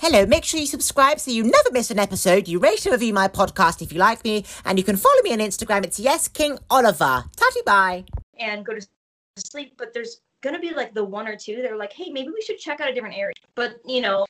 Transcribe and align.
Hello, 0.00 0.24
make 0.24 0.46
sure 0.46 0.58
you 0.58 0.66
subscribe 0.66 1.20
so 1.20 1.30
you 1.30 1.42
never 1.42 1.70
miss 1.72 1.90
an 1.90 1.98
episode. 1.98 2.48
You 2.48 2.58
rate 2.58 2.86
and 2.86 2.92
review 2.92 3.12
my 3.12 3.28
podcast 3.28 3.82
if 3.82 3.92
you 3.92 3.98
like 3.98 4.24
me, 4.24 4.46
and 4.64 4.78
you 4.78 4.82
can 4.82 4.96
follow 4.96 5.20
me 5.22 5.34
on 5.34 5.40
Instagram. 5.40 5.84
It's 5.84 6.00
Yes 6.00 6.26
King 6.26 6.58
Oliver. 6.70 7.24
Tatty 7.36 7.60
bye. 7.66 8.04
and 8.38 8.64
go 8.64 8.72
to 8.72 8.86
sleep. 9.36 9.74
But 9.76 9.92
there's 9.92 10.22
gonna 10.40 10.58
be 10.58 10.70
like 10.72 10.94
the 10.94 11.04
one 11.04 11.28
or 11.28 11.36
two 11.36 11.60
that 11.60 11.70
are 11.70 11.76
like, 11.76 11.92
hey, 11.92 12.10
maybe 12.10 12.30
we 12.30 12.40
should 12.40 12.56
check 12.56 12.80
out 12.80 12.88
a 12.88 12.94
different 12.94 13.18
area. 13.18 13.34
But 13.54 13.74
you 13.84 14.00
know, 14.00 14.24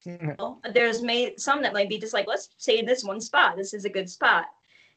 there's 0.74 1.02
may 1.02 1.36
some 1.36 1.62
that 1.62 1.72
might 1.72 1.88
be 1.88 2.00
just 2.00 2.14
like, 2.14 2.26
let's 2.26 2.48
say 2.58 2.82
this 2.82 3.04
one 3.04 3.20
spot. 3.20 3.56
This 3.56 3.72
is 3.72 3.84
a 3.84 3.90
good 3.90 4.10
spot. 4.10 4.46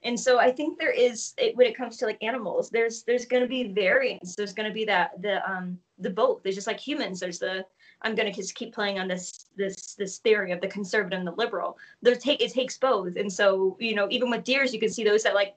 And 0.02 0.20
so 0.20 0.40
I 0.40 0.52
think 0.52 0.80
there 0.80 0.92
is 0.92 1.36
it, 1.38 1.55
when 1.55 1.68
it 1.68 1.78
comes 1.78 1.98
to 1.98 2.08
like 2.08 2.18
animals, 2.24 2.71
there's 2.71 3.04
there's 3.04 3.26
gonna 3.26 3.46
be 3.46 3.71
variance. 3.74 4.36
There's 4.36 4.54
gonna 4.54 4.74
be 4.74 4.86
that 4.86 5.21
the 5.21 5.48
um 5.48 5.78
the 6.00 6.10
both. 6.10 6.42
There's 6.42 6.55
just 6.55 6.66
like 6.66 6.80
humans. 6.80 7.20
There's 7.20 7.38
the 7.38 7.64
I'm 8.04 8.16
gonna 8.16 8.34
just 8.34 8.56
keep 8.56 8.74
playing 8.74 9.00
on 9.00 9.08
this 9.08 9.46
this 9.56 9.96
this 9.96 10.18
theory 10.18 10.52
of 10.52 10.62
the 10.62 10.68
conservative 10.68 11.18
and 11.18 11.28
the 11.28 11.32
liberal. 11.32 11.78
There 12.02 12.16
take 12.16 12.41
it 12.41 12.52
takes 12.52 12.77
both. 12.77 13.16
And 13.16 13.32
so 13.32 13.77
you 13.80 13.96
know 13.96 14.08
even 14.10 14.30
with 14.30 14.44
deers, 14.44 14.73
you 14.73 14.80
can 14.80 14.90
see 14.90 15.04
those 15.04 15.23
that 15.23 15.36
like 15.36 15.55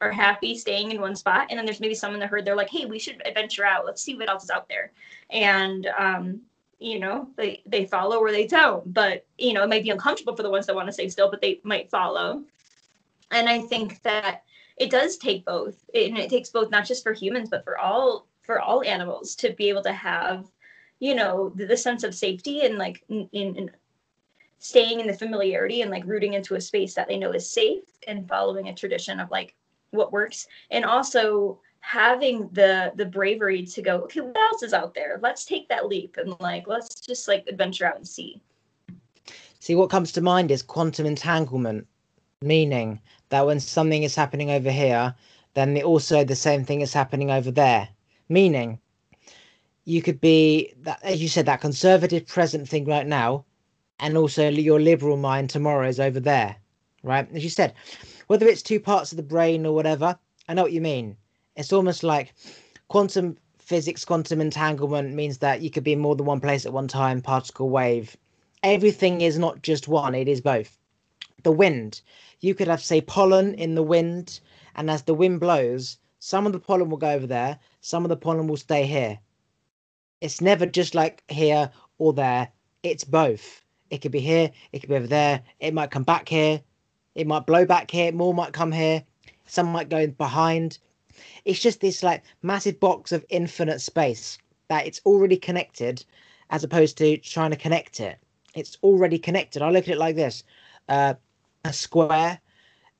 are 0.00 0.12
happy 0.12 0.56
staying 0.56 0.90
in 0.90 1.00
one 1.00 1.16
spot. 1.16 1.46
And 1.48 1.58
then 1.58 1.64
there's 1.64 1.80
maybe 1.80 1.94
some 1.94 2.14
in 2.14 2.20
the 2.20 2.26
herd 2.26 2.44
they're 2.44 2.56
like 2.56 2.70
hey 2.70 2.84
we 2.84 2.98
should 2.98 3.22
adventure 3.26 3.64
out. 3.64 3.86
Let's 3.86 4.02
see 4.02 4.16
what 4.16 4.28
else 4.28 4.44
is 4.44 4.50
out 4.50 4.68
there. 4.68 4.92
And 5.30 5.86
um 5.98 6.40
you 6.78 6.98
know 6.98 7.28
they 7.36 7.62
they 7.64 7.86
follow 7.86 8.18
or 8.18 8.30
they 8.32 8.46
don't. 8.46 8.92
But 8.92 9.24
you 9.38 9.54
know 9.54 9.62
it 9.62 9.70
might 9.70 9.84
be 9.84 9.90
uncomfortable 9.90 10.36
for 10.36 10.42
the 10.42 10.50
ones 10.50 10.66
that 10.66 10.74
want 10.74 10.88
to 10.88 10.92
stay 10.92 11.08
still 11.08 11.30
but 11.30 11.40
they 11.40 11.60
might 11.62 11.90
follow. 11.90 12.42
And 13.30 13.48
i 13.48 13.60
think 13.60 14.02
that 14.02 14.42
it 14.76 14.90
does 14.90 15.16
take 15.16 15.46
both. 15.46 15.76
And 15.94 16.18
it 16.18 16.28
takes 16.28 16.50
both 16.50 16.70
not 16.70 16.84
just 16.84 17.02
for 17.02 17.14
humans 17.14 17.48
but 17.48 17.64
for 17.64 17.78
all 17.78 18.26
for 18.42 18.60
all 18.60 18.82
animals 18.82 19.34
to 19.36 19.52
be 19.52 19.70
able 19.70 19.82
to 19.84 19.92
have 19.92 20.46
you 21.02 21.16
know 21.16 21.52
the, 21.56 21.66
the 21.66 21.76
sense 21.76 22.04
of 22.04 22.14
safety 22.14 22.60
and 22.64 22.78
like 22.78 23.02
in, 23.08 23.28
in, 23.32 23.56
in 23.56 23.70
staying 24.60 25.00
in 25.00 25.08
the 25.08 25.12
familiarity 25.12 25.82
and 25.82 25.90
like 25.90 26.06
rooting 26.06 26.34
into 26.34 26.54
a 26.54 26.60
space 26.60 26.94
that 26.94 27.08
they 27.08 27.18
know 27.18 27.32
is 27.32 27.50
safe 27.50 27.82
and 28.06 28.28
following 28.28 28.68
a 28.68 28.74
tradition 28.74 29.18
of 29.18 29.28
like 29.28 29.56
what 29.90 30.12
works. 30.12 30.46
And 30.70 30.84
also 30.84 31.58
having 31.80 32.48
the 32.52 32.92
the 32.94 33.04
bravery 33.04 33.66
to 33.66 33.82
go 33.82 33.96
okay 34.02 34.20
what 34.20 34.36
else 34.36 34.62
is 34.62 34.72
out 34.72 34.94
there? 34.94 35.18
Let's 35.20 35.44
take 35.44 35.68
that 35.68 35.88
leap 35.88 36.16
and 36.18 36.36
like 36.38 36.68
let's 36.68 37.00
just 37.00 37.26
like 37.26 37.44
adventure 37.48 37.84
out 37.84 37.96
and 37.96 38.06
see. 38.06 38.40
See, 39.58 39.74
what 39.74 39.90
comes 39.90 40.12
to 40.12 40.20
mind 40.20 40.52
is 40.52 40.62
quantum 40.62 41.06
entanglement, 41.06 41.88
meaning 42.42 43.00
that 43.30 43.44
when 43.44 43.58
something 43.58 44.04
is 44.04 44.14
happening 44.14 44.52
over 44.52 44.70
here, 44.70 45.16
then 45.54 45.74
the, 45.74 45.82
also 45.82 46.22
the 46.22 46.36
same 46.36 46.64
thing 46.64 46.80
is 46.80 46.92
happening 46.92 47.32
over 47.32 47.50
there. 47.50 47.88
Meaning, 48.28 48.78
you 49.84 50.02
could 50.02 50.20
be 50.20 50.72
that, 50.82 51.00
as 51.02 51.20
you 51.20 51.28
said, 51.28 51.46
that 51.46 51.60
conservative 51.60 52.26
present 52.26 52.68
thing 52.68 52.84
right 52.84 53.06
now, 53.06 53.44
and 53.98 54.16
also 54.16 54.48
your 54.48 54.80
liberal 54.80 55.16
mind 55.16 55.50
tomorrow 55.50 55.88
is 55.88 56.00
over 56.00 56.20
there, 56.20 56.56
right? 57.02 57.28
As 57.32 57.44
you 57.44 57.50
said, 57.50 57.74
whether 58.26 58.46
it's 58.46 58.62
two 58.62 58.80
parts 58.80 59.12
of 59.12 59.16
the 59.16 59.22
brain 59.22 59.66
or 59.66 59.74
whatever, 59.74 60.18
I 60.48 60.54
know 60.54 60.62
what 60.62 60.72
you 60.72 60.80
mean. 60.80 61.16
It's 61.56 61.72
almost 61.72 62.02
like 62.02 62.34
quantum 62.88 63.36
physics, 63.58 64.04
quantum 64.04 64.40
entanglement 64.40 65.14
means 65.14 65.38
that 65.38 65.62
you 65.62 65.70
could 65.70 65.84
be 65.84 65.92
in 65.92 66.00
more 66.00 66.16
than 66.16 66.26
one 66.26 66.40
place 66.40 66.66
at 66.66 66.72
one 66.72 66.88
time, 66.88 67.20
particle 67.20 67.70
wave. 67.70 68.16
Everything 68.62 69.20
is 69.20 69.38
not 69.38 69.62
just 69.62 69.88
one, 69.88 70.14
it 70.14 70.28
is 70.28 70.40
both. 70.40 70.78
The 71.42 71.52
wind, 71.52 72.02
you 72.40 72.54
could 72.54 72.68
have, 72.68 72.82
say, 72.82 73.00
pollen 73.00 73.54
in 73.54 73.74
the 73.74 73.82
wind, 73.82 74.40
and 74.74 74.90
as 74.90 75.02
the 75.02 75.14
wind 75.14 75.40
blows, 75.40 75.98
some 76.18 76.46
of 76.46 76.52
the 76.52 76.60
pollen 76.60 76.88
will 76.88 76.98
go 76.98 77.10
over 77.10 77.26
there, 77.26 77.58
some 77.80 78.04
of 78.04 78.08
the 78.08 78.16
pollen 78.16 78.46
will 78.46 78.56
stay 78.56 78.86
here. 78.86 79.18
It's 80.22 80.40
never 80.40 80.66
just 80.66 80.94
like 80.94 81.24
here 81.28 81.68
or 81.98 82.12
there, 82.12 82.48
it's 82.84 83.02
both. 83.02 83.60
It 83.90 83.98
could 83.98 84.12
be 84.12 84.20
here, 84.20 84.52
it 84.70 84.78
could 84.78 84.88
be 84.88 84.94
over 84.94 85.08
there, 85.08 85.42
it 85.58 85.74
might 85.74 85.90
come 85.90 86.04
back 86.04 86.28
here, 86.28 86.62
it 87.16 87.26
might 87.26 87.44
blow 87.44 87.66
back 87.66 87.90
here, 87.90 88.12
more 88.12 88.32
might 88.32 88.52
come 88.52 88.70
here, 88.70 89.02
some 89.46 89.66
might 89.66 89.88
go 89.88 90.06
behind. 90.06 90.78
It's 91.44 91.58
just 91.58 91.80
this 91.80 92.04
like 92.04 92.22
massive 92.40 92.78
box 92.78 93.10
of 93.10 93.24
infinite 93.30 93.80
space 93.80 94.38
that 94.68 94.86
it's 94.86 95.00
already 95.04 95.36
connected 95.36 96.04
as 96.50 96.62
opposed 96.62 96.96
to 96.98 97.16
trying 97.16 97.50
to 97.50 97.56
connect 97.56 97.98
it. 97.98 98.16
It's 98.54 98.78
already 98.84 99.18
connected. 99.18 99.60
I 99.60 99.70
look 99.70 99.88
at 99.88 99.94
it 99.94 99.98
like 99.98 100.14
this 100.14 100.44
uh, 100.88 101.14
a 101.64 101.72
square, 101.72 102.38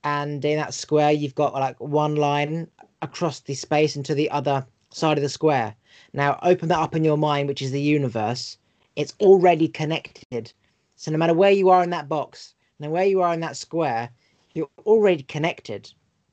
and 0.03 0.45
in 0.45 0.57
that 0.57 0.75
square, 0.75 1.13
you've 1.13 1.37
got 1.37 1.55
like 1.55 1.79
one 1.79 2.17
line 2.17 2.67
across 3.01 3.39
the 3.39 3.55
space 3.55 3.95
into 3.95 4.17
the 4.17 4.29
other 4.31 4.67
side 4.93 5.19
of 5.19 5.23
the 5.23 5.29
square. 5.29 5.75
Now, 6.13 6.39
open 6.43 6.69
that 6.69 6.79
up 6.79 6.95
in 6.95 7.05
your 7.05 7.17
mind, 7.17 7.49
which 7.49 7.63
is 7.63 7.71
the 7.71 7.81
universe. 7.81 8.59
It's 8.97 9.15
already 9.21 9.69
connected. 9.69 10.53
So, 10.97 11.11
no 11.11 11.19
matter 11.19 11.35
where 11.35 11.51
you 11.51 11.71
are 11.71 11.83
in 11.83 11.91
that 11.91 12.09
box, 12.09 12.55
no 12.79 12.91
where 12.91 13.07
you 13.07 13.23
are 13.23 13.33
in 13.33 13.41
that 13.41 13.57
square, 13.57 14.11
you're 14.55 14.69
already 14.85 15.23
connected. 15.23 15.93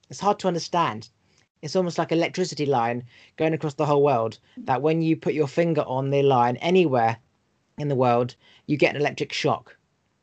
It's 0.09 0.19
hard 0.19 0.39
to 0.39 0.47
understand. 0.47 1.09
It's 1.61 1.75
almost 1.75 1.97
like 1.97 2.11
electricity 2.11 2.65
line 2.65 3.03
going 3.37 3.53
across 3.53 3.73
the 3.73 3.85
whole 3.85 4.03
world. 4.03 4.39
That 4.57 4.81
when 4.81 5.01
you 5.01 5.15
put 5.15 5.33
your 5.33 5.47
finger 5.47 5.81
on 5.81 6.09
the 6.09 6.21
line 6.23 6.57
anywhere 6.57 7.17
in 7.77 7.87
the 7.87 7.95
world, 7.95 8.35
you 8.67 8.77
get 8.77 8.95
an 8.95 9.01
electric 9.01 9.33
shock. 9.33 9.77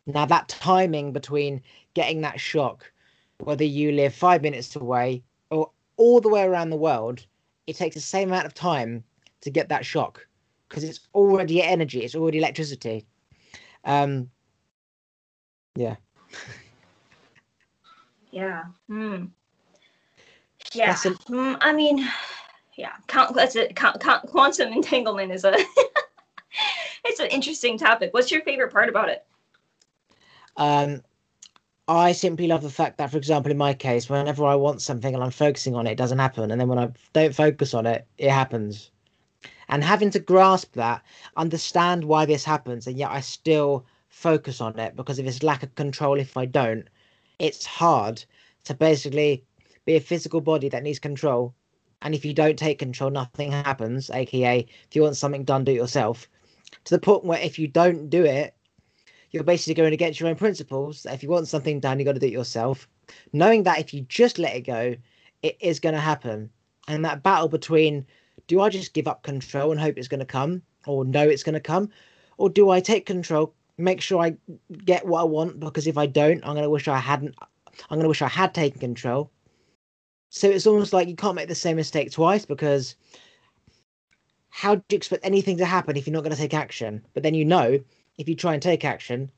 Now, 0.07 0.27
that 0.27 0.49
timing 0.49 1.13
between 1.13 1.63
getting 1.95 2.21
that 2.21 2.41
shock, 2.41 2.91
whether 3.39 3.65
you 3.65 3.93
live 3.93 4.15
five 4.15 4.43
minutes 4.43 4.77
away 4.77 5.23
or 5.51 5.71
all 5.97 6.21
the 6.21 6.29
way 6.29 6.43
around 6.43 6.71
the 6.71 6.77
world, 6.77 7.27
it 7.67 7.77
takes 7.77 7.95
the 7.95 8.01
same 8.01 8.29
amount 8.29 8.47
of 8.47 8.55
time 8.55 9.03
to 9.41 9.51
get 9.51 9.69
that 9.69 9.85
shock 9.85 10.27
because 10.69 10.85
it's 10.85 11.01
already 11.15 11.63
energy, 11.63 12.01
it's 12.01 12.15
already 12.15 12.39
electricity. 12.39 13.07
Um, 13.85 14.31
yeah. 15.77 15.97
yeah 18.33 18.65
hmm. 18.89 19.27
yeah 20.73 20.97
a- 21.05 21.09
Hmm, 21.29 21.55
i 21.61 21.73
mean 21.73 22.07
yeah 22.77 22.93
count, 23.07 23.35
that's 23.35 23.57
it 23.57 23.77
count, 23.77 24.01
count, 24.01 24.27
quantum 24.27 24.73
entanglement 24.73 25.33
is 25.33 25.45
a 25.45 25.55
it's 27.05 27.21
an 27.21 27.29
interesting 27.29 27.79
topic 27.79 28.13
what's 28.13 28.31
your 28.31 28.43
favorite 28.43 28.73
part 28.73 28.89
about 28.89 29.09
it 29.09 29.25
Um, 30.57 31.03
I 31.89 32.13
simply 32.13 32.49
love 32.49 32.63
the 32.63 32.71
fact 32.71 32.99
that, 32.99 33.13
for 33.13 33.17
example, 33.17 33.53
in 33.53 33.59
my 33.59 33.73
case, 33.73 34.11
whenever 34.11 34.45
I 34.45 34.57
want 34.57 34.83
something 34.83 35.15
and 35.15 35.23
I'm 35.23 35.31
focusing 35.31 35.77
on 35.77 35.87
it, 35.87 35.93
it 35.93 35.99
doesn't 35.99 36.19
happen. 36.19 36.51
And 36.51 36.61
then 36.61 36.67
when 36.67 36.81
I 36.81 36.91
don't 37.13 37.35
focus 37.35 37.75
on 37.75 37.87
it, 37.87 38.07
it 38.19 38.31
happens. 38.31 38.91
And 39.69 39.85
having 39.85 40.11
to 40.11 40.19
grasp 40.19 40.75
that, 40.75 41.03
understand 41.37 42.05
why 42.05 42.25
this 42.27 42.45
happens, 42.45 42.89
and 42.89 42.99
yet 42.99 43.13
I 43.13 43.21
still 43.21 43.87
focus 44.09 44.61
on 44.61 44.79
it 44.79 44.97
because 44.97 45.19
of 45.19 45.27
this 45.27 45.45
lack 45.45 45.63
of 45.63 45.75
control 45.77 46.19
if 46.19 46.37
I 46.37 46.47
don't, 46.47 46.89
it's 47.39 47.67
hard 47.67 48.25
to 48.65 48.75
basically 48.75 49.45
be 49.85 49.95
a 49.95 50.01
physical 50.01 50.41
body 50.41 50.69
that 50.69 50.83
needs 50.83 50.99
control. 50.99 51.55
And 52.03 52.15
if 52.15 52.25
you 52.25 52.35
don't 52.35 52.59
take 52.59 52.81
control, 52.81 53.11
nothing 53.11 53.53
happens. 53.53 54.11
AKA, 54.11 54.67
if 54.89 54.97
you 54.97 55.03
want 55.03 55.17
something 55.17 55.45
done, 55.45 55.65
do 55.65 55.73
it 55.73 55.77
yourself. 55.77 56.29
To 56.85 56.95
the 56.95 57.01
point 57.01 57.25
where 57.25 57.39
if 57.39 57.59
you 57.59 57.69
don't 57.69 58.11
do 58.11 58.25
it, 58.25 58.55
you're 59.37 59.45
basically 59.45 59.75
going 59.75 59.93
against 59.93 60.19
your 60.19 60.29
own 60.31 60.37
principles. 60.37 61.07
If 61.07 61.23
you 61.23 61.29
want 61.29 61.47
something 61.47 61.79
done, 61.79 61.99
you 61.99 62.05
got 62.05 62.15
to 62.15 62.21
do 62.21 62.27
it 62.27 62.33
yourself. 62.33 62.89
Knowing 63.33 63.63
that 63.65 63.79
if 63.79 63.93
you 63.93 64.01
just 64.09 64.39
let 64.39 64.57
it 64.57 64.63
go, 64.63 64.97
it 65.43 65.57
is 65.61 65.79
going 65.79 65.95
to 65.95 66.01
happen. 66.01 66.51
And 66.89 67.05
that 67.05 67.23
battle 67.23 67.49
between 67.49 68.07
do 68.47 68.61
I 68.61 68.71
just 68.71 68.95
give 68.95 69.07
up 69.07 69.23
control 69.23 69.73
and 69.73 69.81
hope 69.81 69.99
it's 69.99 70.09
going 70.09 70.21
to 70.21 70.27
come, 70.27 70.63
or 70.87 71.05
know 71.05 71.29
it's 71.29 71.43
going 71.43 71.55
to 71.55 71.61
come, 71.61 71.91
or 72.39 72.49
do 72.49 72.71
I 72.71 72.81
take 72.81 73.05
control, 73.05 73.55
make 73.77 74.01
sure 74.01 74.23
I 74.23 74.37
get 74.85 75.07
what 75.07 75.21
I 75.21 75.25
want? 75.25 75.61
Because 75.61 75.87
if 75.87 75.99
I 75.99 76.07
don't, 76.07 76.43
I'm 76.45 76.55
going 76.55 76.63
to 76.63 76.71
wish 76.71 76.89
I 76.89 76.99
hadn't. 76.99 77.35
I'm 77.91 77.97
going 77.97 78.05
to 78.05 78.09
wish 78.09 78.23
I 78.23 78.29
had 78.29 78.55
taken 78.55 78.81
control. 78.81 79.31
So 80.31 80.49
it's 80.49 80.67
almost 80.67 80.93
like 80.93 81.09
you 81.09 81.17
can't 81.17 81.35
make 81.35 81.49
the 81.49 81.55
same 81.55 81.77
mistake 81.77 82.11
twice 82.11 82.47
because 82.47 82.97
how 84.49 84.77
do 84.77 84.83
you 84.91 84.97
expect 84.97 85.27
anything 85.27 85.59
to 85.59 85.67
happen 85.67 85.97
if 85.97 86.07
you're 86.07 86.15
not 86.15 86.23
going 86.23 86.35
to 86.35 86.41
take 86.41 86.55
action? 86.55 87.05
But 87.13 87.23
then 87.23 87.35
you 87.35 87.45
know 87.45 87.81
if 88.19 88.29
you 88.29 88.35
try 88.35 88.55
and 88.55 88.63
take 88.63 88.85
action, 88.85 89.31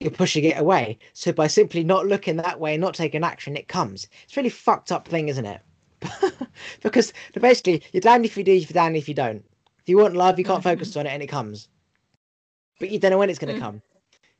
you're 0.00 0.10
pushing 0.10 0.44
it 0.44 0.58
away. 0.58 0.98
So 1.12 1.32
by 1.32 1.46
simply 1.46 1.84
not 1.84 2.06
looking 2.06 2.36
that 2.36 2.60
way 2.60 2.76
not 2.76 2.94
taking 2.94 3.24
action, 3.24 3.56
it 3.56 3.68
comes. 3.68 4.08
It's 4.24 4.36
a 4.36 4.40
really 4.40 4.50
fucked 4.50 4.92
up 4.92 5.06
thing, 5.06 5.28
isn't 5.28 5.46
it? 5.46 5.60
because 6.82 7.12
basically, 7.40 7.82
you're 7.92 8.00
damned 8.00 8.24
if 8.24 8.36
you 8.36 8.44
do, 8.44 8.52
you're 8.52 8.66
damned 8.72 8.96
if 8.96 9.08
you 9.08 9.14
don't. 9.14 9.44
If 9.80 9.88
you 9.88 9.98
want 9.98 10.14
love, 10.14 10.38
you 10.38 10.44
can't 10.44 10.62
focus 10.62 10.96
on 10.96 11.06
it 11.06 11.10
and 11.10 11.22
it 11.22 11.28
comes. 11.28 11.68
But 12.78 12.90
you 12.90 12.98
don't 12.98 13.10
know 13.12 13.18
when 13.18 13.30
it's 13.30 13.38
going 13.38 13.54
to 13.54 13.60
Mm. 13.60 13.64
come. 13.64 13.82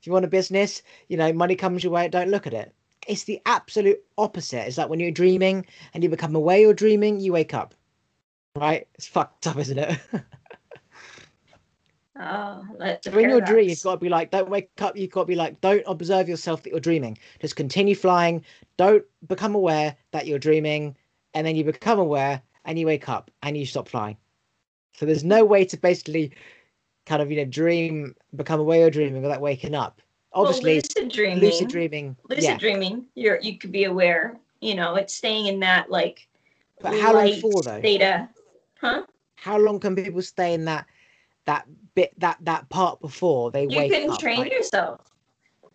If 0.00 0.06
you 0.06 0.12
want 0.12 0.25
a 0.25 0.28
business, 0.28 0.82
you 1.08 1.17
know, 1.17 1.32
money 1.32 1.55
comes 1.55 1.85
your 1.85 1.93
way, 1.93 2.08
don't 2.08 2.31
look 2.31 2.46
at 2.46 2.55
it. 2.55 2.75
It's 3.06 3.25
the 3.25 3.40
absolute 3.46 4.02
opposite. 4.19 4.67
It's 4.67 4.78
like 4.78 4.88
when 4.88 5.00
you're 5.00 5.11
dreaming 5.12 5.64
and 5.94 6.02
you 6.02 6.08
become 6.08 6.35
aware 6.35 6.58
you're 6.58 6.75
dreaming, 6.75 7.20
you 7.20 7.32
wake 7.32 7.55
up. 7.55 7.75
Right? 8.56 8.87
It's 8.94 9.06
fucked 9.06 9.46
up, 9.46 9.58
isn't 9.58 9.78
it? 9.78 9.99
oh 12.22 12.64
that's 12.78 13.06
a 13.06 13.10
So 13.10 13.19
in 13.19 13.28
your 13.30 13.40
dream, 13.40 13.69
you've 13.69 13.82
got 13.82 13.92
to 13.94 13.98
be 14.00 14.08
like, 14.08 14.30
don't 14.30 14.48
wake 14.48 14.70
up. 14.80 14.96
You've 14.96 15.10
got 15.10 15.22
to 15.22 15.26
be 15.26 15.34
like, 15.34 15.60
don't 15.60 15.82
observe 15.86 16.28
yourself 16.28 16.62
that 16.62 16.70
you're 16.70 16.80
dreaming. 16.80 17.19
Just 17.40 17.56
continue 17.56 17.94
flying. 17.94 18.44
Don't 18.76 19.04
become 19.28 19.54
aware 19.54 19.96
that 20.12 20.26
you're 20.26 20.38
dreaming. 20.38 20.96
And 21.34 21.46
then 21.46 21.56
you 21.56 21.64
become 21.64 21.98
aware 21.98 22.42
and 22.64 22.78
you 22.78 22.86
wake 22.86 23.08
up 23.08 23.30
and 23.42 23.56
you 23.56 23.66
stop 23.66 23.88
flying. 23.88 24.16
So 24.94 25.06
there's 25.06 25.24
no 25.24 25.44
way 25.44 25.64
to 25.64 25.76
basically 25.76 26.32
kind 27.06 27.22
of 27.22 27.30
you 27.30 27.38
know 27.38 27.44
dream, 27.44 28.14
become 28.36 28.60
aware 28.60 28.86
of 28.86 28.92
dreaming 28.92 29.22
without 29.22 29.40
waking 29.40 29.75
up. 29.75 30.00
Obviously, 30.34 30.75
well, 30.75 30.82
lucid 30.96 31.12
dreaming. 31.12 31.40
lucid 31.40 31.68
dreaming. 31.68 32.16
lucid 32.28 32.44
yeah. 32.44 32.58
dreaming 32.58 33.04
you're 33.14 33.38
you 33.40 33.58
could 33.58 33.72
be 33.72 33.84
aware 33.84 34.38
you 34.60 34.75
know 34.75 34.94
it's 34.94 35.14
staying 35.14 35.46
in 35.46 35.60
that 35.60 35.90
like 35.90 36.26
But 36.80 36.98
how 36.98 37.12
long 37.12 37.38
for 37.40 37.62
though? 37.62 37.80
theta 37.82 38.28
huh 38.80 39.02
How 39.34 39.58
long 39.58 39.78
can 39.78 39.94
people 39.94 40.22
stay 40.22 40.54
in 40.54 40.64
that 40.66 40.86
that 41.46 41.66
bit 41.94 42.12
that 42.18 42.38
that 42.42 42.68
part 42.68 43.00
before 43.00 43.50
they 43.50 43.62
you 43.66 43.76
wake 43.78 43.92
can 43.92 44.10
up? 44.10 44.18
train 44.18 44.38
Like, 44.38 44.52
yourself 44.52 45.00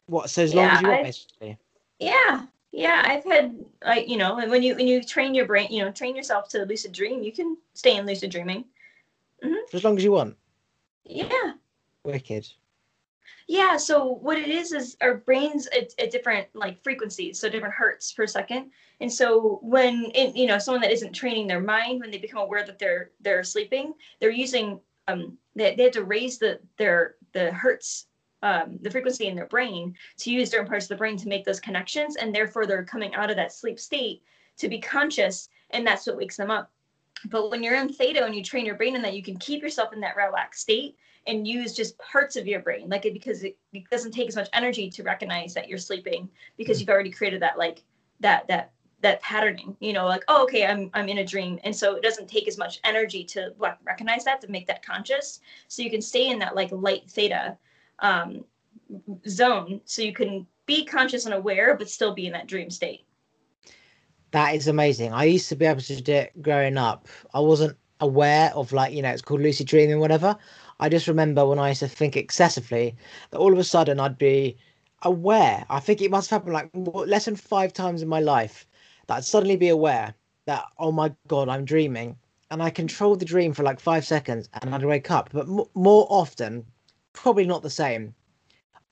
what? 0.07 0.29
So 0.29 0.43
as 0.43 0.53
long 0.53 0.65
Yeah, 0.65 0.75
as 0.75 0.81
you 0.81 0.87
want, 0.87 1.03
basically. 1.03 1.57
yeah 1.99 2.45
yeah 2.71 3.01
i've 3.05 3.23
had 3.23 3.55
like 3.83 4.07
you 4.09 4.17
know 4.17 4.37
and 4.39 4.51
when 4.51 4.61
you 4.63 4.75
when 4.75 4.87
you 4.87 5.01
train 5.03 5.33
your 5.33 5.45
brain 5.45 5.67
you 5.71 5.83
know 5.83 5.91
train 5.91 6.15
yourself 6.15 6.47
to 6.49 6.65
lucid 6.65 6.91
dream 6.91 7.23
you 7.23 7.31
can 7.31 7.57
stay 7.73 7.95
in 7.97 8.05
lucid 8.05 8.29
dreaming 8.31 8.65
mm-hmm. 9.43 9.55
For 9.69 9.77
as 9.77 9.83
long 9.83 9.97
as 9.97 10.03
you 10.03 10.11
want. 10.11 10.35
yeah 11.05 11.53
Wicked. 12.03 12.47
Yeah, 13.49 13.77
so 13.77 14.05
what 14.05 14.37
it 14.37 14.49
is 14.49 14.73
is 14.73 14.97
our 15.01 15.15
brains 15.15 15.67
at, 15.67 15.93
at 15.99 16.11
different 16.11 16.47
like 16.53 16.81
frequencies, 16.83 17.39
so 17.39 17.49
different 17.49 17.73
hertz 17.75 18.11
per 18.11 18.27
second. 18.27 18.71
And 18.99 19.11
so 19.11 19.59
when 19.61 20.11
it, 20.15 20.35
you 20.35 20.47
know 20.47 20.57
someone 20.59 20.81
that 20.81 20.91
isn't 20.91 21.13
training 21.13 21.47
their 21.47 21.61
mind, 21.61 22.01
when 22.01 22.11
they 22.11 22.17
become 22.17 22.39
aware 22.41 22.65
that 22.65 22.77
they're 22.79 23.11
they're 23.21 23.43
sleeping, 23.43 23.93
they're 24.19 24.29
using 24.31 24.79
um 25.07 25.38
they, 25.56 25.75
they 25.75 25.83
have 25.83 25.94
to 25.94 26.04
raise 26.04 26.38
the 26.38 26.59
their 26.77 27.15
the 27.33 27.51
hertz 27.51 28.07
um, 28.44 28.77
the 28.81 28.92
frequency 28.92 29.27
in 29.27 29.36
their 29.36 29.48
brain 29.48 29.95
to 30.18 30.31
use 30.31 30.50
different 30.50 30.69
parts 30.69 30.86
of 30.86 30.89
the 30.89 30.95
brain 30.95 31.18
to 31.18 31.27
make 31.27 31.44
those 31.44 31.59
connections, 31.59 32.18
and 32.18 32.33
therefore 32.33 32.65
they're 32.65 32.83
coming 32.83 33.13
out 33.15 33.30
of 33.31 33.36
that 33.36 33.51
sleep 33.51 33.80
state 33.80 34.21
to 34.57 34.69
be 34.69 34.80
conscious, 34.80 35.50
and 35.71 35.86
that's 35.86 36.06
what 36.06 36.18
wakes 36.18 36.38
them 36.38 36.51
up. 36.51 36.71
But 37.25 37.50
when 37.50 37.63
you're 37.63 37.75
in 37.75 37.89
theta 37.89 38.24
and 38.24 38.36
you 38.36 38.44
train 38.44 38.65
your 38.65 38.75
brain 38.75 38.95
in 38.95 39.01
that, 39.01 39.15
you 39.15 39.24
can 39.24 39.38
keep 39.38 39.63
yourself 39.63 39.92
in 39.92 40.00
that 40.01 40.15
relaxed 40.15 40.62
state 40.62 40.98
and 41.25 41.48
use 41.48 41.74
just 41.74 41.98
parts 41.98 42.36
of 42.36 42.48
your 42.48 42.62
brain 42.62 42.88
like 42.89 43.06
it 43.06 43.13
because 43.13 43.44
it, 43.44 43.57
it 43.74 43.89
doesn't 43.89 44.12
take 44.12 44.30
as 44.30 44.36
much 44.36 44.50
energy 44.53 44.89
to 44.89 45.03
recognize 45.03 45.53
that 45.53 45.68
you're 45.68 45.77
sleeping 45.77 46.30
because 46.57 46.80
you've 46.80 46.89
already 46.89 47.12
created 47.12 47.42
that 47.42 47.57
like 47.57 47.83
that 48.19 48.48
that 48.48 48.71
that 49.01 49.21
patterning 49.21 49.75
you 49.79 49.94
know 49.94 50.05
like 50.05 50.23
oh 50.27 50.44
okay 50.44 50.65
i'm 50.65 50.89
i'm 50.94 51.07
in 51.07 51.19
a 51.19 51.25
dream 51.25 51.59
and 51.63 51.75
so 51.75 51.95
it 51.95 52.03
doesn't 52.03 52.27
take 52.27 52.47
as 52.47 52.57
much 52.57 52.79
energy 52.83 53.23
to 53.23 53.53
recognize 53.85 54.23
that 54.23 54.41
to 54.41 54.49
make 54.49 54.65
that 54.65 54.83
conscious 54.83 55.39
so 55.67 55.81
you 55.81 55.89
can 55.89 56.01
stay 56.01 56.29
in 56.29 56.39
that 56.39 56.55
like 56.55 56.71
light 56.71 57.09
theta 57.09 57.57
um, 57.99 58.44
zone 59.27 59.81
so 59.85 60.01
you 60.01 60.13
can 60.13 60.45
be 60.65 60.83
conscious 60.85 61.25
and 61.25 61.33
aware 61.33 61.75
but 61.75 61.89
still 61.89 62.13
be 62.13 62.25
in 62.25 62.33
that 62.33 62.47
dream 62.47 62.69
state 62.69 63.05
That 64.31 64.55
is 64.55 64.67
amazing. 64.67 65.13
I 65.13 65.23
used 65.23 65.50
to 65.50 65.55
be 65.55 65.65
able 65.65 65.81
to 65.81 66.01
do 66.01 66.13
it 66.13 66.41
growing 66.41 66.77
up. 66.77 67.07
I 67.33 67.39
wasn't 67.39 67.77
aware 68.01 68.51
of 68.53 68.73
like, 68.73 68.93
you 68.93 69.01
know, 69.01 69.09
it's 69.09 69.21
called 69.21 69.41
lucid 69.41 69.67
dreaming, 69.67 70.00
whatever. 70.00 70.35
I 70.79 70.89
just 70.89 71.07
remember 71.07 71.45
when 71.45 71.59
I 71.59 71.69
used 71.69 71.79
to 71.79 71.88
think 71.88 72.15
excessively 72.15 72.95
that 73.31 73.38
all 73.38 73.53
of 73.53 73.57
a 73.57 73.63
sudden 73.63 74.00
I'd 74.00 74.17
be 74.17 74.57
aware. 75.03 75.65
I 75.69 75.79
think 75.79 76.01
it 76.01 76.11
must 76.11 76.29
have 76.29 76.41
happened 76.41 76.53
like 76.53 76.69
less 77.07 77.25
than 77.25 77.35
five 77.35 77.73
times 77.73 78.01
in 78.01 78.07
my 78.07 78.19
life 78.19 78.66
that 79.07 79.15
I'd 79.18 79.25
suddenly 79.25 79.56
be 79.57 79.69
aware 79.69 80.13
that, 80.45 80.65
oh 80.80 80.92
my 80.92 81.13
God, 81.27 81.50
I'm 81.50 81.65
dreaming. 81.65 82.18
And 82.50 82.63
I 82.63 82.69
controlled 82.69 83.19
the 83.19 83.25
dream 83.25 83.54
for 83.54 83.63
like 83.63 83.80
five 83.80 84.06
seconds 84.06 84.48
and 84.62 84.74
I'd 84.74 84.83
wake 84.86 85.12
up. 85.12 85.30
But 85.33 85.48
m- 85.48 85.65
more 85.74 86.07
often, 86.09 86.65
probably 87.13 87.45
not 87.45 87.62
the 87.62 87.69
same. 87.69 88.13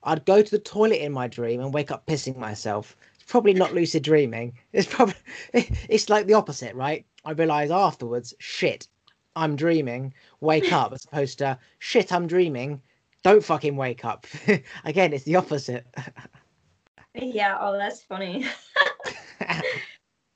I'd 0.03 0.25
go 0.25 0.41
to 0.41 0.51
the 0.51 0.59
toilet 0.59 1.03
in 1.03 1.11
my 1.11 1.27
dream 1.27 1.61
and 1.61 1.73
wake 1.73 1.91
up 1.91 2.05
pissing 2.05 2.37
myself. 2.37 2.95
It's 3.15 3.23
probably 3.23 3.53
not 3.53 3.73
lucid 3.73 4.03
dreaming. 4.03 4.53
It's 4.73 4.87
probably 4.87 5.15
it's 5.53 6.09
like 6.09 6.27
the 6.27 6.33
opposite, 6.33 6.75
right? 6.75 7.05
I 7.23 7.31
realize 7.31 7.71
afterwards, 7.71 8.33
shit, 8.39 8.87
I'm 9.35 9.55
dreaming. 9.55 10.13
Wake 10.41 10.71
up, 10.71 10.93
as 10.93 11.05
opposed 11.05 11.39
to 11.39 11.57
shit, 11.79 12.11
I'm 12.11 12.27
dreaming. 12.27 12.81
Don't 13.23 13.43
fucking 13.43 13.75
wake 13.75 14.05
up. 14.05 14.27
Again, 14.85 15.13
it's 15.13 15.23
the 15.23 15.37
opposite. 15.37 15.85
yeah 17.15 17.57
oh 17.61 17.77
that's 17.77 18.03
funny 18.03 18.45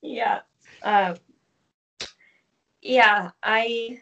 yeah 0.02 0.40
uh, 0.84 1.16
yeah 2.82 3.32
i 3.44 4.00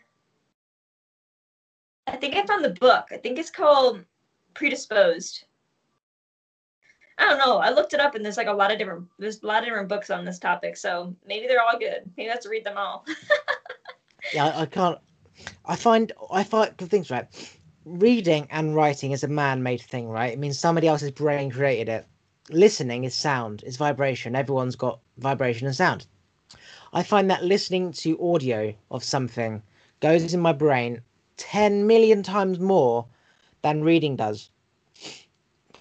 i 2.07 2.15
think 2.15 2.35
i 2.35 2.45
found 2.45 2.63
the 2.63 2.69
book 2.79 3.07
i 3.11 3.17
think 3.17 3.39
it's 3.39 3.49
called 3.49 4.03
predisposed 4.53 5.45
i 7.17 7.25
don't 7.25 7.39
know 7.39 7.57
i 7.57 7.69
looked 7.69 7.93
it 7.93 7.99
up 7.99 8.15
and 8.15 8.23
there's 8.23 8.37
like 8.37 8.47
a 8.47 8.53
lot 8.53 8.71
of 8.71 8.77
different 8.77 9.05
there's 9.17 9.41
a 9.41 9.47
lot 9.47 9.59
of 9.59 9.65
different 9.65 9.89
books 9.89 10.09
on 10.09 10.23
this 10.23 10.39
topic 10.39 10.77
so 10.77 11.15
maybe 11.27 11.47
they're 11.47 11.61
all 11.61 11.79
good 11.79 12.09
maybe 12.15 12.29
i 12.29 12.33
have 12.33 12.41
to 12.41 12.49
read 12.49 12.65
them 12.65 12.77
all 12.77 13.05
yeah, 14.33 14.53
I, 14.55 14.65
can't. 14.65 14.99
I 15.65 15.75
find 15.75 16.11
I 16.31 16.43
find 16.43 16.75
good 16.77 16.89
things 16.89 17.09
right. 17.09 17.27
Reading 17.85 18.47
and 18.51 18.75
writing 18.75 19.11
is 19.11 19.23
a 19.23 19.27
man-made 19.27 19.81
thing, 19.81 20.09
right? 20.09 20.33
It 20.33 20.39
means 20.39 20.59
somebody 20.59 20.87
else's 20.87 21.11
brain 21.11 21.49
created 21.49 21.89
it. 21.89 22.07
Listening 22.49 23.03
is 23.03 23.13
sound, 23.13 23.63
is 23.65 23.77
vibration. 23.77 24.35
Everyone's 24.35 24.75
got 24.75 24.99
vibration 25.17 25.67
and 25.67 25.75
sound. 25.75 26.05
I 26.93 27.03
find 27.03 27.29
that 27.29 27.43
listening 27.43 27.91
to 27.93 28.33
audio 28.33 28.73
of 28.89 29.03
something 29.03 29.61
goes 29.99 30.33
in 30.33 30.39
my 30.39 30.53
brain 30.53 31.01
10 31.37 31.85
million 31.85 32.23
times 32.23 32.59
more 32.59 33.05
than 33.61 33.83
reading 33.83 34.15
does. 34.15 34.49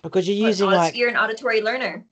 Because 0.02 0.26
you're 0.28 0.48
using 0.48 0.70
like 0.70 0.96
you're 0.96 1.08
an 1.08 1.16
auditory 1.16 1.60
learner 1.60 2.04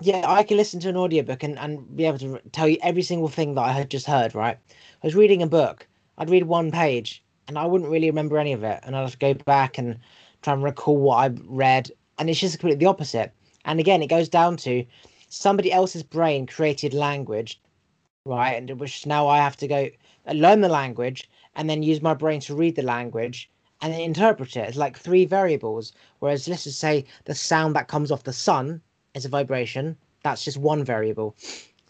yeah, 0.00 0.24
I 0.26 0.42
can 0.42 0.56
listen 0.56 0.80
to 0.80 0.88
an 0.88 0.96
audiobook 0.96 1.42
and, 1.42 1.58
and 1.58 1.94
be 1.94 2.06
able 2.06 2.18
to 2.18 2.40
tell 2.52 2.68
you 2.68 2.78
every 2.82 3.02
single 3.02 3.28
thing 3.28 3.54
that 3.54 3.62
I 3.62 3.72
had 3.72 3.90
just 3.90 4.06
heard, 4.06 4.34
right? 4.34 4.56
I 4.70 5.06
was 5.06 5.14
reading 5.14 5.42
a 5.42 5.46
book, 5.46 5.86
I'd 6.18 6.30
read 6.30 6.44
one 6.44 6.70
page 6.70 7.22
and 7.48 7.58
I 7.58 7.66
wouldn't 7.66 7.90
really 7.90 8.08
remember 8.08 8.38
any 8.38 8.52
of 8.52 8.64
it. 8.64 8.80
And 8.82 8.96
I'd 8.96 9.02
have 9.02 9.12
to 9.12 9.18
go 9.18 9.34
back 9.34 9.78
and 9.78 9.98
try 10.42 10.54
and 10.54 10.62
recall 10.62 10.96
what 10.96 11.16
I 11.16 11.34
read. 11.44 11.90
And 12.18 12.30
it's 12.30 12.40
just 12.40 12.58
completely 12.58 12.84
the 12.84 12.90
opposite. 12.90 13.32
And 13.64 13.80
again, 13.80 14.02
it 14.02 14.08
goes 14.08 14.28
down 14.28 14.56
to 14.58 14.84
somebody 15.28 15.72
else's 15.72 16.02
brain 16.02 16.46
created 16.46 16.94
language, 16.94 17.60
right? 18.24 18.52
And 18.52 18.80
which 18.80 19.06
now 19.06 19.28
I 19.28 19.38
have 19.38 19.56
to 19.58 19.68
go 19.68 19.88
uh, 20.26 20.32
learn 20.32 20.60
the 20.60 20.68
language 20.68 21.28
and 21.54 21.68
then 21.68 21.82
use 21.82 22.02
my 22.02 22.14
brain 22.14 22.40
to 22.40 22.54
read 22.54 22.76
the 22.76 22.82
language 22.82 23.50
and 23.80 23.92
then 23.92 24.00
interpret 24.00 24.56
it. 24.56 24.68
It's 24.68 24.76
like 24.76 24.98
three 24.98 25.24
variables. 25.24 25.92
Whereas 26.18 26.48
let's 26.48 26.64
just 26.64 26.80
say 26.80 27.04
the 27.24 27.34
sound 27.34 27.74
that 27.76 27.88
comes 27.88 28.10
off 28.10 28.24
the 28.24 28.32
sun 28.32 28.80
is 29.14 29.24
a 29.24 29.28
vibration. 29.28 29.96
That's 30.22 30.44
just 30.44 30.58
one 30.58 30.84
variable. 30.84 31.36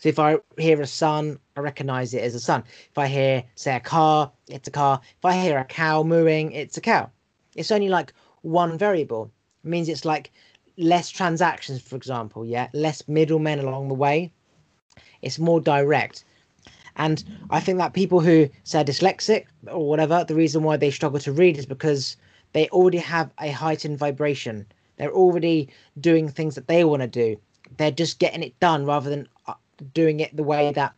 So 0.00 0.08
if 0.08 0.18
I 0.18 0.38
hear 0.56 0.80
a 0.80 0.86
sun, 0.86 1.38
I 1.56 1.60
recognize 1.60 2.14
it 2.14 2.22
as 2.22 2.34
a 2.34 2.40
sun. 2.40 2.64
If 2.90 2.96
I 2.96 3.06
hear, 3.06 3.44
say, 3.54 3.76
a 3.76 3.80
car, 3.80 4.32
it's 4.48 4.66
a 4.66 4.70
car. 4.70 5.00
If 5.18 5.24
I 5.24 5.34
hear 5.36 5.58
a 5.58 5.64
cow 5.64 6.02
mooing, 6.02 6.52
it's 6.52 6.78
a 6.78 6.80
cow. 6.80 7.10
It's 7.54 7.70
only 7.70 7.90
like 7.90 8.14
one 8.40 8.78
variable. 8.78 9.30
It 9.62 9.68
means 9.68 9.90
it's 9.90 10.06
like 10.06 10.32
less 10.80 11.10
transactions, 11.10 11.80
for 11.80 11.96
example, 11.96 12.44
yeah, 12.44 12.68
less 12.72 13.06
middlemen 13.06 13.58
along 13.58 13.88
the 13.88 13.94
way. 13.94 14.32
It's 15.22 15.38
more 15.38 15.60
direct. 15.60 16.24
And 16.96 17.22
I 17.50 17.60
think 17.60 17.78
that 17.78 17.92
people 17.92 18.20
who 18.20 18.48
say 18.64 18.82
dyslexic 18.82 19.46
or 19.70 19.88
whatever, 19.88 20.24
the 20.24 20.34
reason 20.34 20.62
why 20.62 20.76
they 20.76 20.90
struggle 20.90 21.20
to 21.20 21.32
read 21.32 21.56
is 21.56 21.66
because 21.66 22.16
they 22.52 22.68
already 22.68 22.98
have 22.98 23.30
a 23.38 23.50
heightened 23.50 23.98
vibration. 23.98 24.66
They're 24.96 25.12
already 25.12 25.68
doing 26.00 26.28
things 26.28 26.54
that 26.56 26.66
they 26.66 26.84
want 26.84 27.02
to 27.02 27.08
do. 27.08 27.36
They're 27.76 27.90
just 27.90 28.18
getting 28.18 28.42
it 28.42 28.58
done 28.60 28.84
rather 28.84 29.08
than 29.08 29.28
uh, 29.46 29.54
doing 29.94 30.20
it 30.20 30.36
the 30.36 30.42
way 30.42 30.72
that 30.72 30.94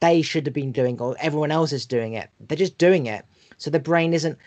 they 0.00 0.22
should 0.22 0.46
have 0.46 0.54
been 0.54 0.72
doing 0.72 1.00
or 1.00 1.16
everyone 1.20 1.50
else 1.50 1.72
is 1.72 1.86
doing 1.86 2.14
it. 2.14 2.30
They're 2.40 2.56
just 2.56 2.78
doing 2.78 3.06
it. 3.06 3.24
So 3.58 3.70
the 3.70 3.78
brain 3.78 4.14
isn't 4.14 4.38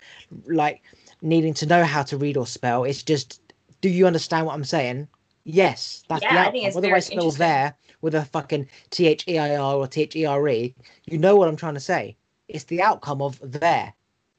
like 0.47 0.81
needing 1.21 1.53
to 1.55 1.65
know 1.65 1.83
how 1.83 2.03
to 2.03 2.17
read 2.17 2.37
or 2.37 2.47
spell. 2.47 2.83
It's 2.83 3.03
just, 3.03 3.41
do 3.81 3.89
you 3.89 4.07
understand 4.07 4.45
what 4.45 4.53
I'm 4.53 4.63
saying? 4.63 5.07
Yes, 5.45 6.03
that's 6.07 6.23
Yeah, 6.23 6.33
the 6.33 6.39
outcome. 6.39 6.61
think 6.81 6.93
I 6.93 6.99
spell 6.99 7.31
interesting. 7.31 7.39
there 7.39 7.75
with 8.01 8.15
a 8.15 8.25
fucking 8.25 8.67
T 8.89 9.07
H 9.07 9.25
E 9.27 9.37
I 9.37 9.55
R 9.55 9.75
or 9.75 9.87
T 9.87 10.01
H 10.01 10.15
E 10.15 10.25
R 10.25 10.47
E, 10.49 10.75
you 11.05 11.17
know 11.17 11.35
what 11.35 11.47
I'm 11.47 11.55
trying 11.55 11.73
to 11.75 11.79
say. 11.79 12.17
It's 12.47 12.65
the 12.65 12.81
outcome 12.81 13.21
of 13.21 13.39
there. 13.41 13.93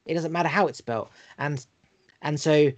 It 0.06 0.14
doesn't 0.14 0.32
matter 0.32 0.48
how 0.48 0.66
it's 0.66 0.78
spelled. 0.78 1.08
And 1.38 1.64
and 2.22 2.38
so 2.38 2.70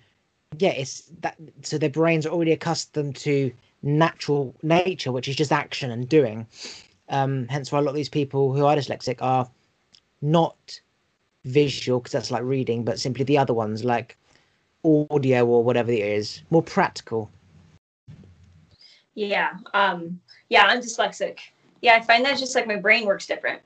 yeah, 0.58 0.70
it's 0.70 1.10
that 1.20 1.36
so 1.62 1.78
their 1.78 1.90
brains 1.90 2.26
are 2.26 2.30
already 2.30 2.52
accustomed 2.52 3.16
to 3.16 3.52
natural 3.82 4.54
nature, 4.62 5.12
which 5.12 5.28
is 5.28 5.36
just 5.36 5.52
action 5.52 5.90
and 5.90 6.08
doing. 6.08 6.46
Um, 7.08 7.46
hence 7.48 7.70
why 7.72 7.78
a 7.78 7.82
lot 7.82 7.90
of 7.90 7.96
these 7.96 8.08
people 8.08 8.52
who 8.52 8.64
are 8.64 8.76
dyslexic 8.76 9.18
are 9.20 9.50
not 10.22 10.80
visual 11.44 12.00
because 12.00 12.12
that's 12.12 12.30
like 12.30 12.42
reading, 12.44 12.84
but 12.84 13.00
simply 13.00 13.24
the 13.24 13.38
other 13.38 13.54
ones 13.54 13.84
like 13.84 14.16
audio 14.84 15.46
or 15.46 15.62
whatever 15.62 15.90
it 15.90 16.00
is, 16.00 16.42
more 16.50 16.62
practical. 16.62 17.30
Yeah. 19.14 19.54
Um, 19.74 20.20
yeah, 20.48 20.64
I'm 20.64 20.80
dyslexic. 20.80 21.38
Yeah, 21.80 21.94
I 21.94 22.00
find 22.00 22.24
that 22.24 22.38
just 22.38 22.54
like 22.54 22.66
my 22.66 22.76
brain 22.76 23.06
works 23.06 23.26
different. 23.26 23.60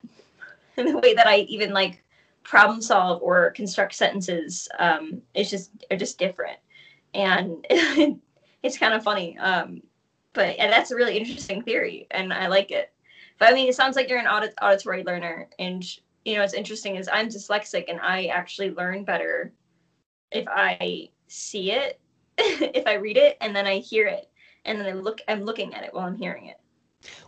And 0.76 0.88
the 0.94 0.98
way 0.98 1.14
that 1.14 1.26
I 1.26 1.38
even 1.40 1.72
like 1.72 2.02
problem 2.42 2.80
solve 2.80 3.22
or 3.22 3.50
construct 3.50 3.94
sentences 3.94 4.68
um, 4.78 5.20
is 5.34 5.50
just 5.50 5.70
are 5.90 5.96
just 5.96 6.18
different. 6.18 6.58
And 7.14 7.66
it's 8.62 8.78
kind 8.78 8.94
of 8.94 9.02
funny. 9.02 9.38
Um, 9.38 9.82
but 10.32 10.56
and 10.58 10.70
that's 10.70 10.90
a 10.90 10.96
really 10.96 11.16
interesting 11.16 11.62
theory 11.62 12.06
and 12.10 12.32
I 12.32 12.46
like 12.46 12.70
it. 12.70 12.92
But 13.38 13.50
I 13.50 13.54
mean, 13.54 13.68
it 13.68 13.74
sounds 13.74 13.96
like 13.96 14.08
you're 14.08 14.18
an 14.18 14.26
audit- 14.26 14.54
auditory 14.62 15.02
learner. 15.02 15.48
And, 15.58 15.84
you 16.24 16.34
know, 16.34 16.40
what's 16.40 16.54
interesting 16.54 16.96
is 16.96 17.08
I'm 17.12 17.28
dyslexic 17.28 17.84
and 17.88 18.00
I 18.00 18.26
actually 18.26 18.70
learn 18.70 19.04
better 19.04 19.52
if 20.30 20.46
I 20.48 21.10
see 21.28 21.72
it, 21.72 22.00
if 22.38 22.86
I 22.86 22.94
read 22.94 23.16
it, 23.16 23.36
and 23.40 23.54
then 23.54 23.66
I 23.66 23.78
hear 23.78 24.06
it, 24.06 24.28
and 24.64 24.78
then 24.78 24.86
I 24.86 24.92
look, 24.92 25.20
I'm 25.28 25.42
looking 25.42 25.74
at 25.74 25.84
it 25.84 25.94
while 25.94 26.06
I'm 26.06 26.16
hearing 26.16 26.46
it. 26.46 26.56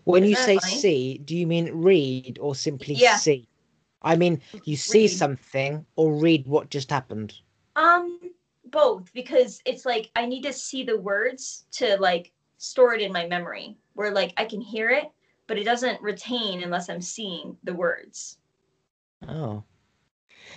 When 0.05 0.25
you 0.25 0.35
say 0.35 0.59
funny? 0.59 0.78
see, 0.78 1.19
do 1.19 1.37
you 1.37 1.47
mean 1.47 1.71
read 1.73 2.38
or 2.40 2.55
simply 2.55 2.95
Yeah. 2.95 3.17
see? 3.17 3.49
I 4.02 4.17
mean, 4.17 4.40
you 4.64 4.76
see 4.76 5.02
Read. 5.02 5.09
something 5.09 5.87
or 5.97 6.14
read 6.14 6.47
what 6.47 6.71
just 6.71 6.90
happened. 6.90 7.35
Um, 7.76 8.21
both 8.67 9.12
because 9.12 9.61
it's 9.64 9.85
like 9.85 10.11
I 10.14 10.26
need 10.26 10.43
to 10.43 10.52
see 10.52 10.85
the 10.85 10.99
words 10.99 11.67
to 11.73 11.97
like 11.99 12.33
store 12.59 12.95
it 12.95 13.02
in 13.02 13.12
my 13.12 13.26
memory. 13.26 13.76
Where 13.95 14.12
like 14.12 14.33
I 14.37 14.45
can 14.45 14.61
hear 14.61 14.90
it, 14.90 15.11
but 15.47 15.59
it 15.59 15.64
doesn't 15.64 16.00
retain 16.00 16.62
unless 16.62 16.88
I'm 16.88 17.02
seeing 17.02 17.57
the 17.64 17.75
words. 17.75 18.38
Oh. 19.26 19.64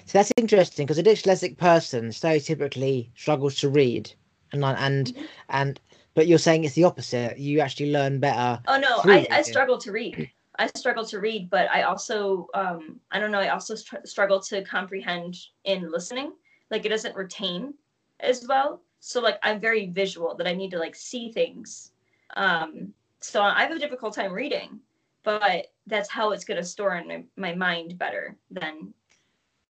So 0.06 0.18
that's 0.18 0.32
interesting 0.38 0.86
because 0.86 0.98
a 0.98 1.04
dyslexic 1.04 1.58
person 1.58 2.10
stereotypically 2.10 3.10
struggles 3.16 3.60
to 3.60 3.70
read, 3.70 4.14
and 4.52 4.64
and 4.64 5.08
Mhm. 5.08 5.28
and 5.50 5.80
but 6.14 6.28
you're 6.28 6.38
saying 6.38 6.64
it's 6.64 6.76
the 6.76 6.84
opposite. 6.84 7.38
You 7.38 7.60
actually 7.60 7.92
learn 7.92 8.20
better. 8.20 8.62
Oh 8.68 8.78
no, 8.78 9.02
I, 9.08 9.28
I 9.32 9.42
struggle 9.42 9.78
to 9.80 9.92
read. 9.92 10.30
I 10.60 10.68
struggle 10.68 11.06
to 11.06 11.20
read, 11.20 11.50
but 11.50 11.70
I 11.72 11.84
also 11.84 12.48
um 12.54 13.00
I 13.12 13.20
don't 13.20 13.32
know. 13.32 13.40
I 13.40 13.50
also 13.50 13.76
str- 13.76 14.06
struggle 14.06 14.40
to 14.42 14.64
comprehend 14.64 15.36
in 15.64 15.92
listening. 15.92 16.34
Like 16.70 16.86
it 16.86 16.90
doesn't 16.90 17.16
retain 17.16 17.74
as 18.20 18.46
well. 18.48 18.82
So 19.00 19.22
like 19.22 19.40
I'm 19.44 19.60
very 19.60 19.88
visual 19.88 20.36
that 20.36 20.48
I 20.48 20.54
need 20.54 20.72
to 20.72 20.80
like 20.80 20.96
see 20.96 21.32
things. 21.32 21.92
Um, 22.36 22.94
so 23.20 23.42
I 23.42 23.64
have 23.64 23.72
a 23.72 23.80
difficult 23.80 24.14
time 24.14 24.32
reading, 24.34 24.80
but 25.24 25.68
that's 25.88 26.10
how 26.10 26.32
it's 26.32 26.46
gonna 26.46 26.64
store 26.64 26.96
in 26.96 27.08
my, 27.08 27.24
my 27.36 27.56
mind 27.56 27.98
better 27.98 28.38
than 28.50 28.94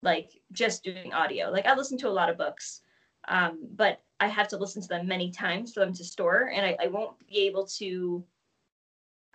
like 0.02 0.42
just 0.52 0.84
doing 0.84 1.14
audio. 1.14 1.50
Like 1.50 1.66
I 1.66 1.76
listen 1.76 1.98
to 2.00 2.10
a 2.10 2.12
lot 2.12 2.30
of 2.30 2.38
books, 2.38 2.82
um, 3.28 3.60
but 3.76 4.02
I 4.20 4.28
have 4.28 4.48
to 4.50 4.58
listen 4.58 4.82
to 4.82 4.88
them 4.88 5.08
many 5.08 5.32
times 5.32 5.74
for 5.74 5.80
them 5.82 5.94
to 5.94 6.04
store, 6.04 6.52
and 6.54 6.66
I, 6.66 6.78
I 6.84 6.88
won't 6.88 7.20
be 7.28 7.48
able 7.48 7.66
to. 7.78 8.24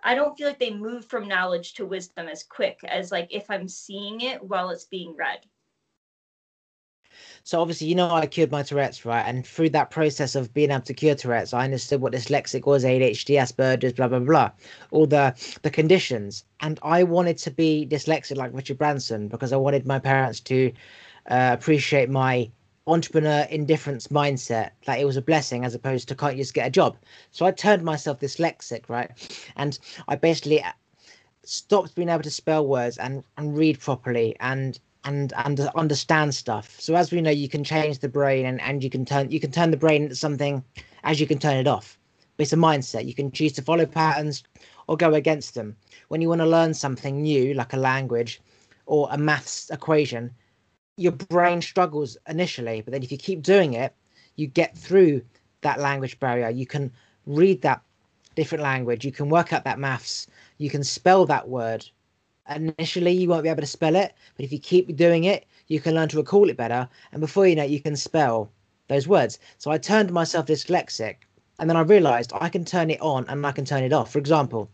I 0.03 0.13
don't 0.13 0.37
feel 0.37 0.47
like 0.47 0.59
they 0.59 0.73
move 0.73 1.05
from 1.05 1.27
knowledge 1.27 1.73
to 1.75 1.85
wisdom 1.85 2.27
as 2.27 2.43
quick 2.43 2.79
as 2.87 3.11
like 3.11 3.27
if 3.31 3.49
I'm 3.49 3.67
seeing 3.67 4.21
it 4.21 4.43
while 4.43 4.69
it's 4.69 4.85
being 4.85 5.15
read. 5.15 5.39
So 7.43 7.61
obviously, 7.61 7.87
you 7.87 7.95
know, 7.95 8.09
I 8.09 8.25
cured 8.25 8.51
my 8.51 8.63
Tourette's, 8.63 9.05
right? 9.05 9.23
And 9.25 9.45
through 9.45 9.69
that 9.69 9.91
process 9.91 10.35
of 10.35 10.53
being 10.53 10.71
able 10.71 10.81
to 10.81 10.93
cure 10.93 11.15
Tourette's, 11.15 11.53
I 11.53 11.63
understood 11.65 12.01
what 12.01 12.13
dyslexic 12.13 12.65
was, 12.65 12.83
ADHD, 12.83 13.35
Asperger's, 13.35 13.93
blah 13.93 14.07
blah 14.07 14.19
blah, 14.19 14.51
all 14.91 15.05
the 15.07 15.35
the 15.61 15.69
conditions. 15.69 16.43
And 16.59 16.79
I 16.83 17.03
wanted 17.03 17.37
to 17.39 17.51
be 17.51 17.87
dyslexic 17.89 18.37
like 18.37 18.53
Richard 18.53 18.77
Branson 18.77 19.27
because 19.27 19.53
I 19.53 19.57
wanted 19.57 19.85
my 19.85 19.99
parents 19.99 20.39
to 20.41 20.71
uh, 21.29 21.51
appreciate 21.53 22.09
my 22.09 22.49
entrepreneur 22.87 23.47
indifference 23.49 24.07
mindset, 24.09 24.71
that 24.85 24.99
it 24.99 25.05
was 25.05 25.17
a 25.17 25.21
blessing 25.21 25.65
as 25.65 25.73
opposed 25.73 26.07
to 26.07 26.15
can't 26.15 26.37
just 26.37 26.53
get 26.53 26.67
a 26.67 26.69
job. 26.69 26.95
So 27.31 27.45
I 27.45 27.51
turned 27.51 27.83
myself 27.83 28.19
dyslexic, 28.19 28.89
right? 28.89 29.09
And 29.55 29.79
I 30.07 30.15
basically 30.15 30.63
stopped 31.43 31.95
being 31.95 32.09
able 32.09 32.23
to 32.23 32.31
spell 32.31 32.65
words 32.67 32.97
and 32.97 33.23
and 33.37 33.57
read 33.57 33.79
properly 33.79 34.35
and 34.39 34.79
and 35.05 35.33
and 35.37 35.59
understand 35.75 36.35
stuff. 36.35 36.75
So 36.79 36.95
as 36.95 37.11
we 37.11 37.21
know, 37.21 37.31
you 37.31 37.47
can 37.47 37.63
change 37.63 37.99
the 37.99 38.09
brain 38.09 38.45
and 38.45 38.59
and 38.61 38.83
you 38.83 38.89
can 38.89 39.05
turn 39.05 39.31
you 39.31 39.39
can 39.39 39.51
turn 39.51 39.71
the 39.71 39.77
brain 39.77 40.03
into 40.03 40.15
something 40.15 40.63
as 41.03 41.19
you 41.19 41.27
can 41.27 41.39
turn 41.39 41.57
it 41.57 41.67
off. 41.67 41.97
But 42.35 42.43
it's 42.43 42.53
a 42.53 42.57
mindset. 42.57 43.05
You 43.05 43.13
can 43.13 43.31
choose 43.31 43.53
to 43.53 43.61
follow 43.61 43.85
patterns 43.85 44.43
or 44.87 44.97
go 44.97 45.13
against 45.13 45.53
them. 45.53 45.75
When 46.09 46.21
you 46.21 46.29
want 46.29 46.41
to 46.41 46.47
learn 46.47 46.73
something 46.73 47.21
new, 47.21 47.53
like 47.53 47.73
a 47.73 47.77
language 47.77 48.41
or 48.85 49.07
a 49.11 49.17
maths 49.17 49.69
equation, 49.69 50.31
your 50.97 51.13
brain 51.13 51.61
struggles 51.61 52.17
initially, 52.27 52.81
but 52.81 52.91
then 52.91 53.03
if 53.03 53.11
you 53.11 53.17
keep 53.17 53.41
doing 53.41 53.73
it, 53.73 53.93
you 54.35 54.47
get 54.47 54.77
through 54.77 55.21
that 55.61 55.79
language 55.79 56.19
barrier. 56.19 56.49
You 56.49 56.65
can 56.65 56.91
read 57.25 57.61
that 57.61 57.81
different 58.35 58.63
language. 58.63 59.05
You 59.05 59.11
can 59.11 59.29
work 59.29 59.53
out 59.53 59.63
that 59.63 59.79
maths. 59.79 60.27
You 60.57 60.69
can 60.69 60.83
spell 60.83 61.25
that 61.25 61.47
word 61.47 61.85
initially 62.49 63.11
you 63.11 63.27
won't 63.29 63.43
be 63.43 63.49
able 63.49 63.61
to 63.61 63.67
spell 63.67 63.95
it 63.95 64.13
but 64.35 64.45
if 64.45 64.51
you 64.51 64.59
keep 64.59 64.95
doing 64.95 65.23
it 65.23 65.45
you 65.67 65.79
can 65.79 65.95
learn 65.95 66.07
to 66.09 66.17
recall 66.17 66.49
it 66.49 66.57
better 66.57 66.87
and 67.11 67.21
before 67.21 67.47
you 67.47 67.55
know 67.55 67.63
it 67.63 67.69
you 67.71 67.79
can 67.79 67.95
spell 67.95 68.51
those 68.87 69.07
words. 69.07 69.39
So 69.57 69.71
i 69.71 69.77
turned 69.77 70.11
myself 70.11 70.45
dyslexic 70.45 71.15
and 71.59 71.69
then 71.69 71.77
i 71.77 71.81
realized 71.81 72.31
i 72.35 72.49
can 72.49 72.65
turn 72.65 72.91
it 72.91 73.01
on 73.01 73.25
and 73.27 73.45
i 73.45 73.51
can 73.51 73.65
turn 73.65 73.83
it 73.83 73.93
off. 73.93 74.11
For 74.11 74.19
example 74.19 74.69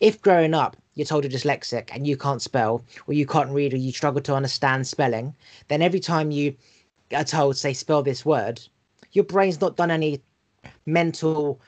if 0.00 0.20
growing 0.22 0.54
up 0.54 0.76
you're 0.94 1.06
told 1.06 1.24
you're 1.24 1.32
dyslexic 1.32 1.90
and 1.92 2.06
you 2.06 2.16
can't 2.16 2.42
spell 2.42 2.84
or 3.06 3.14
you 3.14 3.26
can't 3.26 3.50
read 3.50 3.74
or 3.74 3.78
you 3.78 3.92
struggle 3.92 4.22
to 4.22 4.34
understand 4.34 4.86
spelling 4.86 5.34
then 5.68 5.82
every 5.82 6.00
time 6.00 6.30
you 6.30 6.54
are 7.14 7.24
told 7.24 7.56
say 7.56 7.72
spell 7.72 8.02
this 8.02 8.24
word 8.24 8.60
your 9.12 9.24
brain's 9.24 9.60
not 9.60 9.76
done 9.76 9.90
any 9.90 10.20
mental 10.84 11.60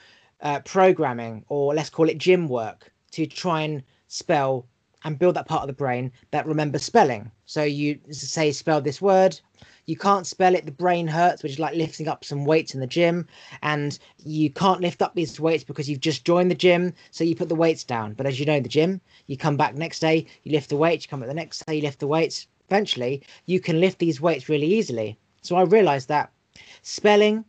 uh, 0.43 0.61
programming 0.61 1.45
or 1.49 1.75
let's 1.75 1.91
call 1.91 2.09
it 2.09 2.19
gym 2.19 2.49
work 2.49 2.93
to 3.11 3.27
try 3.27 3.63
and 3.63 3.83
spell 4.07 4.67
and 5.05 5.19
build 5.19 5.37
that 5.37 5.47
part 5.47 5.63
of 5.63 5.69
the 5.69 5.73
brain 5.73 6.11
that 6.31 6.47
remembers 6.47 6.83
spelling. 6.83 7.31
So 7.47 7.63
you 7.63 7.99
say 8.11 8.53
spell 8.53 8.81
this 8.81 9.01
word, 9.01 9.39
you 9.87 9.97
can't 9.97 10.27
spell 10.27 10.55
it, 10.55 10.67
the 10.67 10.73
brain 10.73 11.07
hurts, 11.07 11.43
which 11.43 11.53
is 11.53 11.59
like 11.59 11.75
lifting 11.75 12.09
up 12.09 12.25
some 12.25 12.45
weights 12.45 12.75
in 12.75 12.81
the 12.81 12.87
gym, 12.87 13.27
and 13.63 13.99
you 14.19 14.51
can't 14.51 14.81
lift 14.81 15.01
up 15.01 15.15
these 15.15 15.41
weights 15.41 15.65
because 15.65 15.89
you've 15.89 16.01
just 16.01 16.25
joined 16.25 16.51
the 16.51 16.55
gym, 16.55 16.93
so 17.11 17.25
you 17.25 17.35
put 17.35 17.49
the 17.49 17.55
weights 17.55 17.85
down. 17.85 18.13
But 18.13 18.27
as 18.27 18.39
you 18.39 18.47
know, 18.47 18.55
in 18.55 18.63
the 18.63 18.69
gym, 18.69 19.01
you 19.27 19.37
come 19.37 19.57
back 19.57 19.75
next 19.75 20.01
day, 20.01 20.27
you 20.43 20.53
lift 20.53 20.69
the 20.69 20.77
weights, 20.77 21.05
you 21.05 21.09
come 21.09 21.21
back 21.21 21.29
the 21.29 21.35
next 21.35 21.65
day, 21.65 21.77
you 21.77 21.83
lift 21.83 22.01
the 22.01 22.07
weights. 22.07 22.47
Eventually, 22.69 23.23
you 23.47 23.61
can 23.61 23.81
lift 23.81 23.99
these 23.99 24.21
weights 24.21 24.49
really 24.49 24.67
easily. 24.67 25.19
So 25.41 25.57
I 25.57 25.63
realized 25.63 26.09
that 26.09 26.31
spelling 26.83 27.45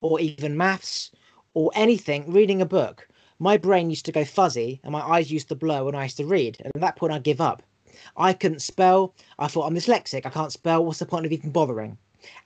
or 0.00 0.18
even 0.18 0.56
maths 0.56 1.12
or 1.54 1.70
anything, 1.74 2.32
reading 2.32 2.60
a 2.60 2.66
book, 2.66 3.06
my 3.42 3.56
brain 3.56 3.90
used 3.90 4.04
to 4.04 4.12
go 4.12 4.24
fuzzy 4.24 4.80
and 4.84 4.92
my 4.92 5.00
eyes 5.00 5.32
used 5.32 5.48
to 5.48 5.56
blur 5.56 5.82
when 5.82 5.96
I 5.96 6.04
used 6.04 6.18
to 6.18 6.24
read. 6.24 6.58
And 6.60 6.70
at 6.76 6.80
that 6.80 6.94
point, 6.94 7.12
I'd 7.12 7.24
give 7.24 7.40
up. 7.40 7.60
I 8.16 8.34
couldn't 8.34 8.62
spell. 8.62 9.14
I 9.36 9.48
thought 9.48 9.66
I'm 9.66 9.74
dyslexic. 9.74 10.24
I 10.24 10.30
can't 10.30 10.52
spell. 10.52 10.84
What's 10.84 11.00
the 11.00 11.06
point 11.06 11.26
of 11.26 11.32
even 11.32 11.50
bothering? 11.50 11.98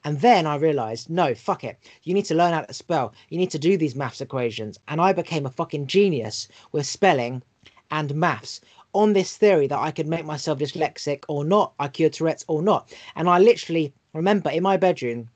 And 0.05 0.23
then 0.23 0.47
I 0.47 0.57
realized, 0.57 1.11
no, 1.11 1.35
fuck 1.35 1.65
it. 1.65 1.79
You 2.05 2.15
need 2.15 2.25
to 2.25 2.35
learn 2.35 2.55
how 2.55 2.63
to 2.63 2.73
spell. 2.73 3.13
You 3.29 3.37
need 3.37 3.51
to 3.51 3.59
do 3.59 3.77
these 3.77 3.95
maths 3.95 4.23
equations. 4.23 4.79
And 4.89 4.99
I 4.99 5.13
became 5.13 5.45
a 5.45 5.51
fucking 5.51 5.87
genius 5.87 6.49
with 6.73 6.87
spelling 6.87 7.43
and 7.91 8.15
maths 8.15 8.63
on 8.95 9.13
this 9.13 9.37
theory 9.37 9.67
that 9.67 9.79
I 9.79 9.91
could 9.91 10.09
make 10.09 10.25
myself 10.25 10.59
dyslexic 10.59 11.25
or 11.29 11.45
not, 11.45 11.75
I 11.79 11.89
cured 11.89 12.15
Tourette's 12.15 12.47
or 12.49 12.63
not. 12.63 12.91
And 13.17 13.29
I 13.29 13.39
literally 13.39 13.93
remember 14.15 14.49
in 14.49 14.63
my 14.63 14.79
bedroom 14.79 15.29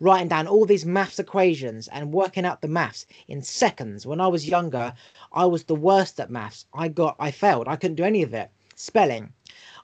writing 0.00 0.28
down 0.28 0.46
all 0.46 0.64
these 0.64 0.86
maths 0.86 1.18
equations 1.18 1.88
and 1.88 2.12
working 2.12 2.44
out 2.44 2.60
the 2.60 2.68
maths 2.68 3.06
in 3.26 3.42
seconds. 3.42 4.06
When 4.06 4.20
I 4.20 4.28
was 4.28 4.48
younger, 4.48 4.92
I 5.32 5.44
was 5.44 5.64
the 5.64 5.74
worst 5.74 6.20
at 6.20 6.30
maths. 6.30 6.66
I 6.72 6.88
got, 6.88 7.16
I 7.18 7.30
failed. 7.30 7.66
I 7.66 7.76
couldn't 7.76 7.96
do 7.96 8.04
any 8.04 8.22
of 8.22 8.32
it. 8.32 8.50
Spelling. 8.76 9.32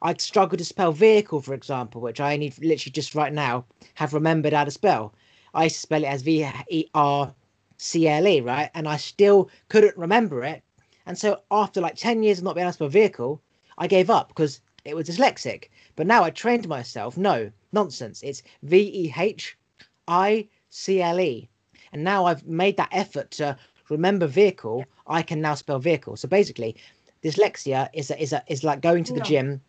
I 0.02 0.14
struggled 0.14 0.58
to 0.58 0.64
spell 0.64 0.92
vehicle, 0.92 1.40
for 1.40 1.54
example, 1.54 2.00
which 2.00 2.20
I 2.20 2.34
only 2.34 2.52
literally 2.60 2.92
just 2.92 3.14
right 3.14 3.32
now 3.32 3.64
have 3.94 4.14
remembered 4.14 4.52
how 4.52 4.64
to 4.64 4.70
spell. 4.70 5.14
I 5.52 5.68
spell 5.68 6.04
it 6.04 6.08
as 6.08 6.22
V 6.22 6.48
E 6.70 6.86
R 6.94 7.34
C 7.76 8.06
L 8.06 8.26
E, 8.28 8.40
right? 8.40 8.70
And 8.74 8.86
I 8.86 8.96
still 8.96 9.50
couldn't 9.68 9.96
remember 9.96 10.44
it. 10.44 10.62
And 11.06 11.18
so 11.18 11.40
after 11.50 11.80
like 11.80 11.96
10 11.96 12.22
years 12.22 12.38
of 12.38 12.44
not 12.44 12.54
being 12.54 12.64
able 12.64 12.70
to 12.70 12.74
spell 12.74 12.88
vehicle, 12.88 13.42
I 13.78 13.88
gave 13.88 14.10
up 14.10 14.28
because 14.28 14.60
it 14.84 14.94
was 14.94 15.08
dyslexic. 15.08 15.70
But 15.96 16.06
now 16.06 16.22
I 16.22 16.30
trained 16.30 16.68
myself. 16.68 17.16
No, 17.16 17.50
nonsense. 17.72 18.22
It's 18.22 18.42
V 18.62 18.76
E 18.78 19.12
H 19.16 19.56
I 20.08 20.48
C 20.70 21.02
L 21.02 21.20
E. 21.20 21.48
And 21.92 22.02
now 22.02 22.24
I've 22.24 22.44
made 22.46 22.76
that 22.76 22.88
effort 22.92 23.30
to 23.32 23.56
remember 23.88 24.26
vehicle. 24.26 24.84
I 25.06 25.22
can 25.22 25.40
now 25.40 25.54
spell 25.54 25.78
vehicle. 25.78 26.16
So 26.16 26.26
basically, 26.26 26.76
dyslexia 27.22 27.88
is 27.94 28.10
a, 28.10 28.20
is 28.20 28.32
a, 28.32 28.42
is 28.48 28.64
like 28.64 28.80
going 28.80 29.04
to 29.04 29.12
the 29.12 29.20
No. 29.20 29.24
gym 29.24 29.60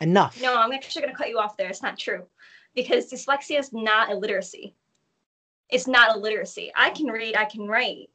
enough. 0.00 0.40
No, 0.40 0.56
I'm 0.56 0.72
actually 0.72 1.02
going 1.02 1.14
to 1.14 1.18
cut 1.18 1.28
you 1.28 1.38
off 1.38 1.56
there. 1.56 1.68
It's 1.68 1.82
not 1.82 1.98
true 1.98 2.24
because 2.74 3.10
dyslexia 3.10 3.58
is 3.58 3.72
not 3.72 4.10
illiteracy. 4.10 4.74
It's 5.70 5.86
not 5.86 6.14
illiteracy. 6.14 6.70
I 6.76 6.90
can 6.90 7.06
read, 7.06 7.34
I 7.36 7.46
can 7.46 7.66
write. 7.66 8.10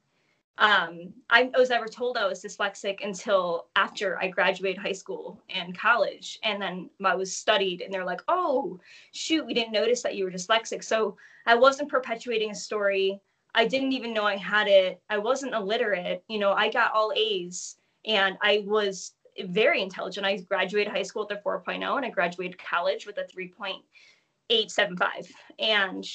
Um, 0.59 1.13
I 1.29 1.51
was 1.55 1.69
never 1.69 1.87
told 1.87 2.17
I 2.17 2.25
was 2.25 2.43
dyslexic 2.43 3.05
until 3.05 3.67
after 3.75 4.19
I 4.19 4.27
graduated 4.27 4.81
high 4.81 4.91
school 4.91 5.41
and 5.49 5.77
college. 5.77 6.39
And 6.43 6.61
then 6.61 6.89
I 7.03 7.15
was 7.15 7.35
studied, 7.35 7.81
and 7.81 7.93
they're 7.93 8.05
like, 8.05 8.21
oh, 8.27 8.79
shoot, 9.11 9.45
we 9.45 9.53
didn't 9.53 9.71
notice 9.71 10.01
that 10.01 10.15
you 10.15 10.23
were 10.23 10.31
dyslexic. 10.31 10.83
So 10.83 11.17
I 11.45 11.55
wasn't 11.55 11.89
perpetuating 11.89 12.51
a 12.51 12.55
story. 12.55 13.21
I 13.53 13.65
didn't 13.65 13.93
even 13.93 14.13
know 14.13 14.25
I 14.25 14.35
had 14.35 14.67
it. 14.67 15.01
I 15.09 15.17
wasn't 15.17 15.53
illiterate. 15.53 16.23
You 16.27 16.39
know, 16.39 16.53
I 16.53 16.69
got 16.69 16.93
all 16.93 17.13
A's 17.15 17.77
and 18.05 18.37
I 18.41 18.63
was 18.65 19.13
very 19.45 19.81
intelligent. 19.81 20.25
I 20.25 20.37
graduated 20.37 20.91
high 20.91 21.03
school 21.03 21.27
with 21.27 21.37
a 21.37 21.41
4.0 21.41 21.95
and 21.95 22.05
I 22.05 22.09
graduated 22.09 22.57
college 22.57 23.05
with 23.05 23.17
a 23.17 23.25
3.875. 23.25 25.31
And 25.59 26.05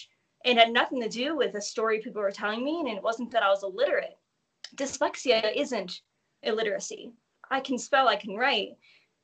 it 0.45 0.57
had 0.57 0.73
nothing 0.73 1.01
to 1.03 1.09
do 1.09 1.37
with 1.37 1.53
the 1.53 1.63
story 1.63 2.01
people 2.01 2.23
were 2.23 2.31
telling 2.31 2.65
me. 2.65 2.81
And 2.81 2.89
it 2.89 3.03
wasn't 3.03 3.31
that 3.33 3.43
I 3.43 3.49
was 3.49 3.63
illiterate. 3.63 4.17
Dyslexia 4.75 5.53
isn't 5.55 6.01
illiteracy. 6.43 7.13
I 7.51 7.61
can 7.61 7.79
spell, 7.79 8.09
I 8.09 8.17
can 8.17 8.35
write. 8.35 8.71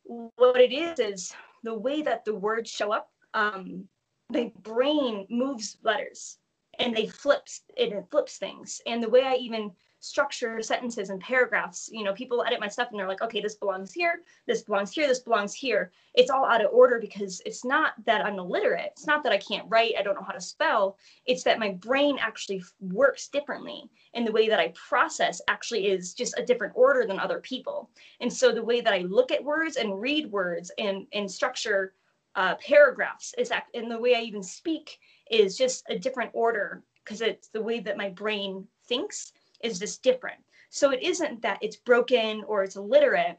What 0.04 0.60
it 0.60 0.72
is 0.72 0.98
is 0.98 1.34
the 1.62 1.74
way 1.74 2.02
that 2.02 2.24
the 2.24 2.34
words 2.34 2.70
show 2.70 2.92
up. 2.92 3.10
Um, 3.34 3.88
my 4.30 4.52
brain 4.62 5.26
moves 5.30 5.78
letters 5.82 6.38
and 6.78 6.96
they 6.96 7.06
flips 7.06 7.62
it 7.76 7.92
flips 8.10 8.38
things. 8.38 8.80
And 8.86 9.02
the 9.02 9.08
way 9.08 9.22
i 9.22 9.34
even 9.34 9.72
structure 10.00 10.62
sentences 10.62 11.10
and 11.10 11.20
paragraphs 11.20 11.90
you 11.92 12.04
know 12.04 12.12
people 12.12 12.44
edit 12.44 12.60
my 12.60 12.68
stuff 12.68 12.86
and 12.90 13.00
they're 13.00 13.08
like 13.08 13.20
okay 13.20 13.40
this 13.40 13.56
belongs 13.56 13.92
here 13.92 14.22
this 14.46 14.62
belongs 14.62 14.92
here 14.92 15.08
this 15.08 15.18
belongs 15.18 15.52
here. 15.52 15.90
It's 16.14 16.30
all 16.30 16.44
out 16.44 16.64
of 16.64 16.72
order 16.72 17.00
because 17.00 17.42
it's 17.44 17.64
not 17.64 17.94
that 18.06 18.24
i'm 18.24 18.38
illiterate. 18.38 18.92
It's 18.92 19.06
not 19.06 19.24
that 19.24 19.32
i 19.32 19.38
can't 19.38 19.66
write 19.68 19.94
i 19.98 20.02
don't 20.02 20.14
know 20.14 20.26
how 20.26 20.32
to 20.32 20.40
spell. 20.40 20.96
It's 21.26 21.42
that 21.44 21.58
my 21.58 21.70
brain 21.70 22.16
actually 22.20 22.62
works 22.80 23.28
differently. 23.28 23.90
And 24.14 24.26
the 24.26 24.32
way 24.32 24.48
that 24.48 24.60
i 24.60 24.72
process 24.88 25.40
actually 25.48 25.88
is 25.88 26.14
just 26.14 26.38
a 26.38 26.46
different 26.46 26.74
order 26.76 27.04
than 27.06 27.18
other 27.18 27.40
people. 27.40 27.90
And 28.20 28.32
so 28.32 28.52
the 28.52 28.64
way 28.64 28.80
that 28.80 28.92
i 28.94 29.00
look 29.00 29.32
at 29.32 29.42
words 29.42 29.76
and 29.76 30.00
read 30.00 30.30
words 30.30 30.70
and 30.78 31.06
and 31.12 31.30
structure 31.30 31.94
uh, 32.36 32.54
paragraphs 32.56 33.34
is 33.36 33.48
that, 33.48 33.64
and 33.74 33.90
the 33.90 33.98
way 33.98 34.14
i 34.14 34.20
even 34.20 34.44
speak 34.44 35.00
is 35.30 35.56
just 35.56 35.84
a 35.88 35.98
different 35.98 36.30
order 36.34 36.82
because 37.04 37.20
it's 37.20 37.48
the 37.48 37.62
way 37.62 37.80
that 37.80 37.96
my 37.96 38.10
brain 38.10 38.66
thinks 38.86 39.32
is 39.62 39.78
just 39.78 40.02
different. 40.02 40.38
So 40.70 40.90
it 40.90 41.02
isn't 41.02 41.42
that 41.42 41.58
it's 41.62 41.76
broken 41.76 42.44
or 42.46 42.62
it's 42.62 42.76
illiterate. 42.76 43.38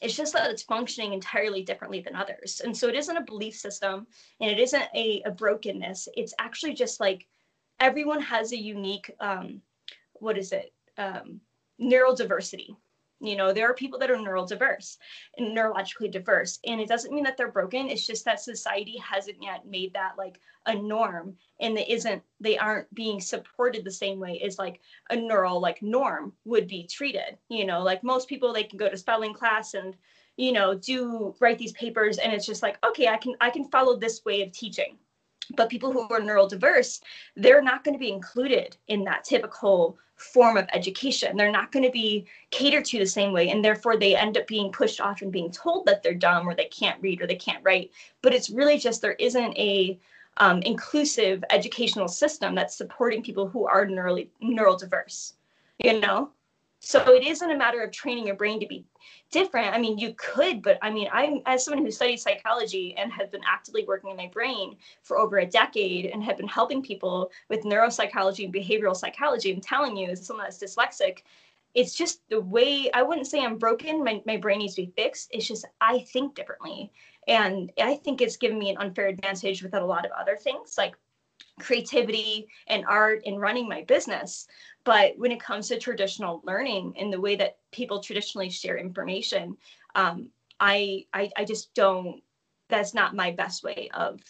It's 0.00 0.16
just 0.16 0.32
that 0.32 0.50
it's 0.50 0.62
functioning 0.62 1.12
entirely 1.12 1.62
differently 1.62 2.00
than 2.00 2.16
others. 2.16 2.60
And 2.64 2.76
so 2.76 2.88
it 2.88 2.96
isn't 2.96 3.16
a 3.16 3.22
belief 3.22 3.54
system 3.54 4.06
and 4.40 4.50
it 4.50 4.58
isn't 4.58 4.88
a, 4.94 5.22
a 5.26 5.30
brokenness. 5.30 6.08
It's 6.16 6.34
actually 6.38 6.74
just 6.74 6.98
like 6.98 7.26
everyone 7.78 8.20
has 8.22 8.52
a 8.52 8.56
unique, 8.56 9.14
um, 9.20 9.60
what 10.14 10.38
is 10.38 10.52
it, 10.52 10.72
um, 10.98 11.40
neurodiversity 11.80 12.76
you 13.22 13.36
know 13.36 13.52
there 13.52 13.70
are 13.70 13.74
people 13.74 13.98
that 13.98 14.10
are 14.10 14.16
neurodiverse 14.16 14.98
and 15.38 15.56
neurologically 15.56 16.10
diverse 16.10 16.58
and 16.66 16.80
it 16.80 16.88
doesn't 16.88 17.14
mean 17.14 17.24
that 17.24 17.36
they're 17.36 17.50
broken. 17.50 17.88
It's 17.88 18.06
just 18.06 18.24
that 18.24 18.40
society 18.40 18.96
hasn't 18.98 19.42
yet 19.42 19.66
made 19.66 19.94
that 19.94 20.18
like 20.18 20.40
a 20.66 20.74
norm 20.74 21.36
and 21.60 21.78
it 21.78 21.88
isn't 21.88 22.22
they 22.40 22.58
aren't 22.58 22.92
being 22.94 23.20
supported 23.20 23.84
the 23.84 23.90
same 23.90 24.18
way 24.20 24.40
as 24.44 24.58
like 24.58 24.80
a 25.10 25.16
neural 25.16 25.60
like 25.60 25.82
norm 25.82 26.32
would 26.44 26.66
be 26.66 26.86
treated 26.86 27.38
you 27.48 27.64
know? 27.64 27.82
Like 27.82 28.02
most 28.02 28.28
people 28.28 28.52
they 28.52 28.64
can 28.64 28.78
go 28.78 28.88
to 28.88 28.96
spelling 28.96 29.34
class 29.34 29.74
and 29.74 29.94
you 30.36 30.52
know 30.52 30.74
do 30.74 31.34
write 31.40 31.58
these 31.58 31.72
papers 31.72 32.18
and 32.18 32.32
it's 32.32 32.46
just 32.46 32.62
like 32.62 32.78
okay 32.84 33.08
i 33.08 33.16
can 33.16 33.34
i 33.40 33.50
can 33.50 33.68
follow 33.68 33.96
this 33.96 34.24
way 34.24 34.42
of 34.42 34.50
teaching 34.52 34.96
but 35.56 35.68
people 35.68 35.92
who 35.92 36.00
are 36.00 36.20
neurodiverse 36.20 37.00
they're 37.36 37.62
not 37.62 37.84
going 37.84 37.94
to 37.94 37.98
be 37.98 38.12
included 38.12 38.76
in 38.88 39.04
that 39.04 39.24
typical 39.24 39.98
form 40.16 40.56
of 40.56 40.68
education. 40.72 41.36
They're 41.36 41.50
not 41.50 41.72
going 41.72 41.84
to 41.84 41.90
be 41.90 42.26
catered 42.50 42.84
to 42.86 42.98
the 42.98 43.06
same 43.06 43.32
way 43.32 43.48
and 43.48 43.64
therefore 43.64 43.96
they 43.96 44.14
end 44.14 44.38
up 44.38 44.46
being 44.46 44.70
pushed 44.70 45.00
off 45.00 45.20
and 45.20 45.32
being 45.32 45.50
told 45.50 45.84
that 45.86 46.02
they're 46.02 46.14
dumb 46.14 46.48
or 46.48 46.54
they 46.54 46.66
can't 46.66 47.02
read 47.02 47.20
or 47.20 47.26
they 47.26 47.34
can't 47.34 47.64
write. 47.64 47.90
But 48.22 48.32
it's 48.32 48.48
really 48.48 48.78
just 48.78 49.02
there 49.02 49.16
isn't 49.18 49.58
a 49.58 49.98
um, 50.36 50.62
inclusive 50.62 51.42
educational 51.50 52.08
system 52.08 52.54
that's 52.54 52.76
supporting 52.76 53.22
people 53.22 53.48
who 53.48 53.66
are 53.66 53.86
neurally 53.86 54.28
neurodiverse 54.42 55.34
you 55.78 56.00
know 56.00 56.30
so 56.84 57.14
it 57.14 57.22
isn't 57.22 57.50
a 57.50 57.56
matter 57.56 57.80
of 57.80 57.92
training 57.92 58.26
your 58.26 58.34
brain 58.34 58.58
to 58.58 58.66
be 58.66 58.84
different. 59.30 59.72
I 59.72 59.78
mean, 59.78 59.98
you 59.98 60.14
could, 60.16 60.62
but 60.62 60.78
I 60.82 60.90
mean, 60.90 61.08
I'm 61.12 61.40
as 61.46 61.64
someone 61.64 61.84
who 61.84 61.92
studies 61.92 62.22
psychology 62.22 62.96
and 62.98 63.12
has 63.12 63.28
been 63.28 63.40
actively 63.46 63.84
working 63.86 64.10
in 64.10 64.16
my 64.16 64.26
brain 64.26 64.74
for 65.04 65.16
over 65.16 65.38
a 65.38 65.46
decade 65.46 66.06
and 66.06 66.24
have 66.24 66.36
been 66.36 66.48
helping 66.48 66.82
people 66.82 67.30
with 67.48 67.62
neuropsychology 67.62 68.44
and 68.44 68.52
behavioral 68.52 68.96
psychology. 68.96 69.52
I'm 69.52 69.60
telling 69.60 69.96
you, 69.96 70.08
as 70.08 70.26
someone 70.26 70.44
that's 70.44 70.58
dyslexic, 70.58 71.18
it's 71.74 71.94
just 71.94 72.28
the 72.28 72.40
way 72.40 72.90
I 72.92 73.02
wouldn't 73.02 73.28
say 73.28 73.44
I'm 73.44 73.58
broken. 73.58 74.02
My, 74.02 74.20
my 74.26 74.36
brain 74.36 74.58
needs 74.58 74.74
to 74.74 74.82
be 74.82 74.92
fixed. 74.96 75.30
It's 75.32 75.46
just 75.46 75.64
I 75.80 76.00
think 76.00 76.34
differently. 76.34 76.90
And 77.28 77.70
I 77.80 77.94
think 77.94 78.20
it's 78.20 78.36
given 78.36 78.58
me 78.58 78.70
an 78.70 78.78
unfair 78.78 79.06
advantage 79.06 79.62
with 79.62 79.74
a 79.74 79.80
lot 79.80 80.04
of 80.04 80.10
other 80.10 80.36
things 80.36 80.74
like 80.76 80.96
creativity 81.60 82.48
and 82.66 82.84
art 82.88 83.22
and 83.26 83.40
running 83.40 83.68
my 83.68 83.82
business. 83.82 84.46
But 84.84 85.14
when 85.16 85.32
it 85.32 85.40
comes 85.40 85.68
to 85.68 85.78
traditional 85.78 86.42
learning 86.44 86.94
and 86.98 87.12
the 87.12 87.20
way 87.20 87.36
that 87.36 87.58
people 87.70 88.00
traditionally 88.00 88.50
share 88.50 88.76
information, 88.76 89.56
um, 89.94 90.30
I, 90.58 91.06
I 91.12 91.30
I 91.36 91.44
just 91.44 91.74
don't. 91.74 92.22
That's 92.68 92.94
not 92.94 93.14
my 93.14 93.32
best 93.32 93.62
way 93.62 93.90
of 93.94 94.20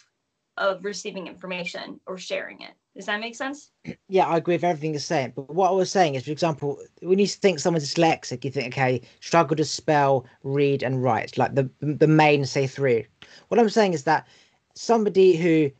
of 0.57 0.85
receiving 0.85 1.27
information 1.27 1.99
or 2.05 2.17
sharing 2.17 2.61
it. 2.61 2.73
Does 2.95 3.07
that 3.07 3.19
make 3.19 3.35
sense? 3.35 3.71
Yeah, 4.07 4.27
I 4.27 4.37
agree 4.37 4.53
with 4.55 4.63
everything 4.63 4.91
you're 4.91 4.99
saying. 4.99 5.33
But 5.35 5.49
what 5.49 5.69
I 5.69 5.71
was 5.71 5.89
saying 5.89 6.13
is, 6.13 6.25
for 6.25 6.31
example, 6.31 6.79
when 7.01 7.17
you 7.17 7.25
think 7.25 7.57
someone's 7.57 7.91
dyslexic, 7.91 8.45
you 8.45 8.51
think, 8.51 8.67
okay, 8.67 9.01
struggle 9.19 9.55
to 9.55 9.65
spell, 9.65 10.27
read, 10.43 10.83
and 10.83 11.01
write, 11.01 11.37
like 11.37 11.55
the 11.55 11.69
the 11.81 12.07
main 12.07 12.45
say 12.45 12.67
three. 12.67 13.07
What 13.47 13.59
I'm 13.59 13.69
saying 13.69 13.93
is 13.93 14.03
that 14.03 14.27
somebody 14.75 15.35
who 15.35 15.71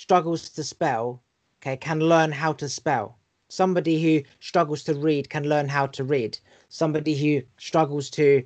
struggles 0.00 0.48
to 0.48 0.64
spell, 0.64 1.22
okay, 1.60 1.76
can 1.76 2.00
learn 2.00 2.32
how 2.32 2.54
to 2.54 2.66
spell. 2.70 3.18
Somebody 3.50 4.02
who 4.02 4.22
struggles 4.40 4.82
to 4.84 4.94
read 4.94 5.28
can 5.28 5.44
learn 5.44 5.68
how 5.68 5.86
to 5.88 6.04
read. 6.04 6.38
Somebody 6.70 7.14
who 7.14 7.42
struggles 7.58 8.08
to 8.12 8.42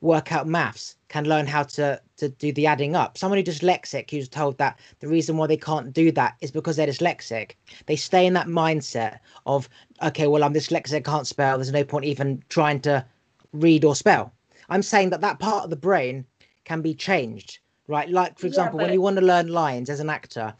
work 0.00 0.30
out 0.30 0.46
maths 0.46 0.94
can 1.08 1.24
learn 1.24 1.48
how 1.48 1.64
to 1.64 2.00
to 2.18 2.28
do 2.28 2.52
the 2.52 2.68
adding 2.68 2.94
up. 2.94 3.18
Somebody 3.18 3.42
dyslexic 3.42 4.08
who's 4.08 4.28
told 4.28 4.56
that 4.58 4.78
the 5.00 5.08
reason 5.08 5.36
why 5.36 5.48
they 5.48 5.56
can't 5.56 5.92
do 5.92 6.12
that 6.12 6.36
is 6.40 6.52
because 6.52 6.76
they're 6.76 6.86
dyslexic. 6.86 7.56
They 7.86 7.96
stay 7.96 8.24
in 8.24 8.34
that 8.34 8.46
mindset 8.46 9.18
of 9.46 9.68
okay, 10.02 10.28
well 10.28 10.44
I'm 10.44 10.54
dyslexic, 10.54 10.94
I 10.94 11.00
can't 11.00 11.26
spell. 11.26 11.58
There's 11.58 11.72
no 11.72 11.84
point 11.84 12.04
even 12.04 12.44
trying 12.48 12.80
to 12.82 13.04
read 13.52 13.84
or 13.84 13.96
spell. 13.96 14.32
I'm 14.68 14.82
saying 14.82 15.10
that 15.10 15.20
that 15.22 15.40
part 15.40 15.64
of 15.64 15.70
the 15.70 15.84
brain 15.88 16.26
can 16.64 16.80
be 16.80 16.94
changed 16.94 17.58
right? 17.88 18.08
Like, 18.08 18.38
for 18.38 18.46
example, 18.46 18.80
yeah, 18.80 18.86
when 18.86 18.94
you 18.94 19.00
want 19.00 19.16
to 19.18 19.24
learn 19.24 19.48
lines 19.48 19.90
as 19.90 20.00
an 20.00 20.10
actor, 20.10 20.54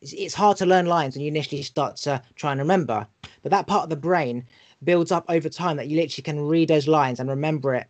it's, 0.00 0.12
it's 0.12 0.34
hard 0.34 0.56
to 0.58 0.66
learn 0.66 0.86
lines 0.86 1.14
when 1.14 1.22
you 1.22 1.28
initially 1.28 1.62
start 1.62 1.96
to 1.98 2.22
try 2.36 2.52
and 2.52 2.60
remember. 2.60 3.06
But 3.42 3.50
that 3.50 3.66
part 3.66 3.84
of 3.84 3.90
the 3.90 3.96
brain 3.96 4.46
builds 4.84 5.10
up 5.10 5.24
over 5.28 5.48
time 5.48 5.76
that 5.76 5.88
you 5.88 5.96
literally 5.96 6.22
can 6.22 6.40
read 6.40 6.68
those 6.68 6.86
lines 6.86 7.20
and 7.20 7.28
remember 7.28 7.74
it 7.74 7.86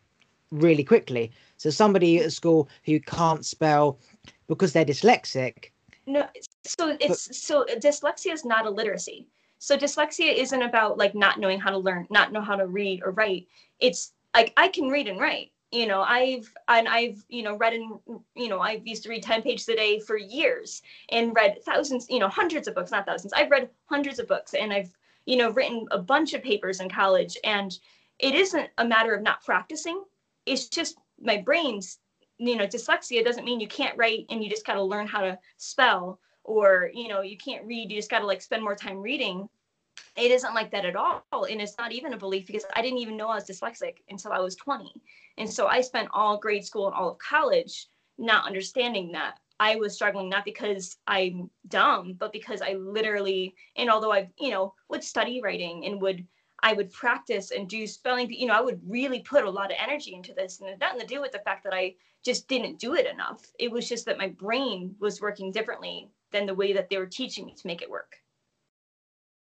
really 0.51 0.85
quickly. 0.85 1.31
So 1.57 1.71
somebody 1.71 2.19
at 2.19 2.33
school 2.33 2.69
who 2.85 3.01
can't 3.01 3.45
spell 3.45 3.99
because 4.47 4.73
they're 4.73 4.85
dyslexic. 4.85 5.71
No, 6.07 6.27
so 6.65 6.97
it's 7.01 7.29
but, 7.29 7.35
so 7.35 7.67
dyslexia 7.77 8.33
is 8.33 8.45
not 8.45 8.67
a 8.67 8.71
literacy. 8.71 9.27
So 9.59 9.77
dyslexia 9.77 10.35
isn't 10.35 10.63
about 10.63 10.97
like 10.97 11.15
not 11.15 11.39
knowing 11.39 11.61
how 11.61 11.71
to 11.71 11.79
learn, 11.79 12.07
not 12.11 12.33
know 12.33 12.41
how 12.41 12.57
to 12.57 12.67
read 12.67 13.03
or 13.05 13.11
write. 13.11 13.49
It's 13.81 14.13
like 14.35 14.53
I 14.57 14.69
can 14.69 14.89
read 14.89 15.09
and 15.09 15.21
write 15.21 15.51
you 15.71 15.87
know 15.87 16.01
i've 16.01 16.53
and 16.69 16.89
i've 16.89 17.23
you 17.29 17.43
know 17.43 17.57
read 17.57 17.75
and 17.75 17.99
you 18.35 18.49
know 18.49 18.61
i've 18.61 18.87
used 18.87 19.03
to 19.03 19.11
read 19.11 19.23
10 19.23 19.43
pages 19.43 19.69
a 19.69 19.77
day 19.77 19.99
for 20.01 20.17
years 20.17 20.83
and 21.11 21.35
read 21.35 21.63
thousands 21.65 22.07
you 22.09 22.19
know 22.19 22.29
hundreds 22.29 22.69
of 22.69 22.75
books 22.75 22.91
not 22.91 23.05
thousands. 23.05 23.33
I've 23.35 23.51
read 23.51 23.69
hundreds 23.87 24.19
of 24.19 24.29
books 24.29 24.55
and 24.55 24.73
i've 24.73 24.97
you 25.27 25.37
know 25.37 25.51
written 25.51 25.87
a 25.91 25.99
bunch 25.99 26.33
of 26.33 26.43
papers 26.43 26.81
in 26.81 26.89
college 26.89 27.37
and 27.45 27.79
it 28.19 28.35
isn't 28.35 28.71
a 28.79 28.85
matter 28.85 29.15
of 29.15 29.23
not 29.23 29.45
practicing. 29.45 30.03
It's 30.47 30.69
just 30.69 30.97
my 31.21 31.37
brain's 31.39 31.99
you 32.39 32.57
know 32.57 32.67
dyslexia 32.67 33.25
doesn't 33.25 33.45
mean 33.45 33.61
you 33.61 33.69
can't 33.69 33.97
write 33.97 34.27
and 34.31 34.43
you 34.43 34.51
just 34.51 34.67
got 34.67 34.75
to 34.75 34.83
learn 34.83 35.07
how 35.07 35.21
to 35.21 35.39
spell 35.57 36.21
or 36.45 36.91
you 36.95 37.09
know 37.09 37.21
you 37.21 37.37
can't 37.37 37.67
read. 37.67 37.91
You 37.91 37.99
just 37.99 38.11
got 38.11 38.21
to 38.21 38.27
like 38.27 38.43
spend 38.43 38.63
more 38.63 38.75
time 38.75 38.99
reading 38.99 39.49
it 40.17 40.31
isn't 40.31 40.55
like 40.55 40.71
that 40.71 40.85
at 40.85 40.97
all 40.97 41.23
and 41.51 41.61
it's 41.61 41.79
not 41.79 41.93
even 41.93 42.13
a 42.13 42.19
belief 42.19 42.47
because 42.47 42.65
i 42.75 42.83
didn't 42.83 42.99
even 42.99 43.17
know 43.17 43.29
i 43.29 43.35
was 43.35 43.45
dyslexic 43.45 43.97
until 44.09 44.33
i 44.33 44.39
was 44.39 44.57
20 44.57 44.93
and 45.39 45.51
so 45.51 45.67
i 45.67 45.81
spent 45.81 46.09
all 46.13 46.39
grade 46.39 46.65
school 46.65 46.87
and 46.87 46.95
all 46.95 47.11
of 47.11 47.19
college 47.19 47.89
not 48.21 48.47
understanding 48.47 49.13
that. 49.13 49.39
I 49.61 49.77
was 49.77 49.95
struggling 49.95 50.29
not 50.29 50.45
because 50.45 50.97
i'm 51.09 51.51
dumb 51.67 52.15
but 52.19 52.33
because 52.33 52.63
i 52.63 52.75
literally 52.75 53.55
and 53.77 53.91
although 53.91 54.13
i 54.13 54.29
you 54.39 54.51
know 54.51 54.75
would 54.89 55.03
study 55.03 55.41
writing 55.43 55.85
and 55.85 56.01
would 56.01 56.25
i 56.63 56.73
would 56.73 56.93
practice 56.93 57.51
and 57.51 57.69
do 57.69 57.85
spelling 57.85 58.33
you 58.33 58.47
know 58.47 58.55
i 58.55 58.61
would 58.61 58.81
really 58.87 59.19
put 59.21 59.45
a 59.45 59.51
lot 59.51 59.73
of 59.73 59.77
energy 59.81 60.15
into 60.15 60.33
this 60.33 60.61
and 60.61 60.71
it 60.71 60.79
nothing 60.81 61.01
to 61.01 61.07
do 61.07 61.21
with 61.21 61.33
the 61.33 61.41
fact 61.41 61.65
that 61.65 61.75
i 61.75 61.93
just 62.25 62.49
didn't 62.49 62.79
do 62.79 62.95
it 62.95 63.07
enough. 63.07 63.41
It 63.59 63.71
was 63.71 63.89
just 63.89 64.05
that 64.07 64.19
my 64.19 64.29
brain 64.29 64.95
was 64.99 65.21
working 65.21 65.53
differently 65.53 66.11
than 66.33 66.47
the 66.47 66.55
way 66.55 66.73
that 66.73 66.89
they 66.91 66.99
were 66.99 67.07
teaching 67.07 67.47
me 67.47 67.55
to 67.55 67.67
make 67.67 67.83
it 67.83 67.91
work 67.91 68.17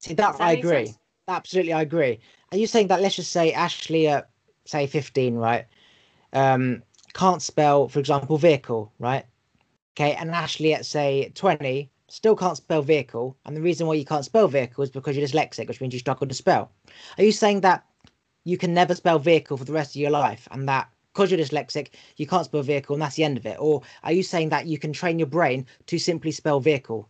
See 0.06 0.14
that, 0.14 0.38
that 0.38 0.40
I 0.40 0.52
agree. 0.52 0.86
Sense? 0.86 0.98
Absolutely, 1.28 1.72
I 1.72 1.82
agree. 1.82 2.20
Are 2.52 2.58
you 2.58 2.66
saying 2.66 2.86
that? 2.88 3.02
Let's 3.02 3.16
just 3.16 3.32
say 3.32 3.52
Ashley 3.52 4.06
at 4.06 4.30
say 4.64 4.86
fifteen, 4.86 5.34
right? 5.34 5.66
Um, 6.32 6.82
can't 7.12 7.42
spell, 7.42 7.88
for 7.88 7.98
example, 7.98 8.38
vehicle, 8.38 8.92
right? 8.98 9.24
Okay, 9.94 10.14
and 10.14 10.30
Ashley 10.30 10.74
at 10.74 10.86
say 10.86 11.32
twenty 11.34 11.90
still 12.08 12.36
can't 12.36 12.56
spell 12.56 12.82
vehicle, 12.82 13.36
and 13.44 13.56
the 13.56 13.60
reason 13.60 13.86
why 13.86 13.94
you 13.94 14.04
can't 14.04 14.24
spell 14.24 14.46
vehicle 14.46 14.84
is 14.84 14.90
because 14.90 15.16
you're 15.16 15.26
dyslexic, 15.26 15.66
which 15.66 15.80
means 15.80 15.92
you 15.92 15.98
struggle 15.98 16.28
to 16.28 16.34
spell. 16.34 16.70
Are 17.18 17.24
you 17.24 17.32
saying 17.32 17.62
that 17.62 17.84
you 18.44 18.56
can 18.56 18.72
never 18.72 18.94
spell 18.94 19.18
vehicle 19.18 19.56
for 19.56 19.64
the 19.64 19.72
rest 19.72 19.96
of 19.96 20.00
your 20.00 20.12
life, 20.12 20.46
and 20.52 20.68
that 20.68 20.88
because 21.12 21.32
you're 21.32 21.40
dyslexic, 21.40 21.88
you 22.16 22.26
can't 22.26 22.44
spell 22.44 22.62
vehicle, 22.62 22.94
and 22.94 23.02
that's 23.02 23.16
the 23.16 23.24
end 23.24 23.38
of 23.38 23.46
it? 23.46 23.56
Or 23.58 23.82
are 24.04 24.12
you 24.12 24.22
saying 24.22 24.50
that 24.50 24.66
you 24.66 24.78
can 24.78 24.92
train 24.92 25.18
your 25.18 25.26
brain 25.26 25.66
to 25.86 25.98
simply 25.98 26.30
spell 26.30 26.60
vehicle? 26.60 27.08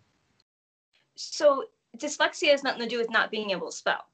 So 1.16 1.64
dyslexia 1.98 2.50
has 2.50 2.62
nothing 2.62 2.82
to 2.82 2.88
do 2.88 2.98
with 2.98 3.10
not 3.10 3.30
being 3.30 3.50
able 3.50 3.70
to 3.70 3.76
spell. 3.76 4.04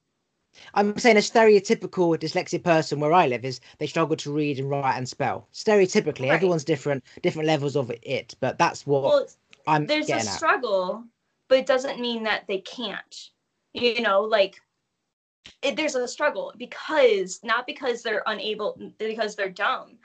I'm 0.74 0.98
saying 0.98 1.16
a 1.16 1.20
stereotypical 1.20 2.18
dyslexic 2.18 2.62
person 2.62 3.00
where 3.00 3.12
I 3.12 3.26
live 3.26 3.44
is 3.44 3.60
they 3.78 3.86
struggle 3.86 4.16
to 4.16 4.32
read 4.32 4.58
and 4.58 4.68
write 4.68 4.96
and 4.96 5.08
spell. 5.08 5.48
Stereotypically, 5.52 6.28
right. 6.28 6.32
everyone's 6.32 6.64
different, 6.64 7.04
different 7.22 7.46
levels 7.46 7.76
of 7.76 7.90
it, 8.02 8.34
but 8.40 8.58
that's 8.58 8.86
what. 8.86 9.02
Well, 9.02 9.26
I'm 9.66 9.86
there's 9.86 10.10
a 10.10 10.16
at. 10.16 10.22
struggle, 10.22 11.04
but 11.48 11.58
it 11.58 11.66
doesn't 11.66 12.00
mean 12.00 12.24
that 12.24 12.46
they 12.48 12.58
can't. 12.58 13.30
You 13.72 14.02
know, 14.02 14.22
like 14.22 14.60
it, 15.62 15.76
there's 15.76 15.94
a 15.94 16.06
struggle 16.06 16.52
because 16.56 17.40
not 17.42 17.66
because 17.66 18.02
they're 18.02 18.22
unable, 18.26 18.78
because 18.98 19.36
they're 19.36 19.48
dumb. 19.48 19.98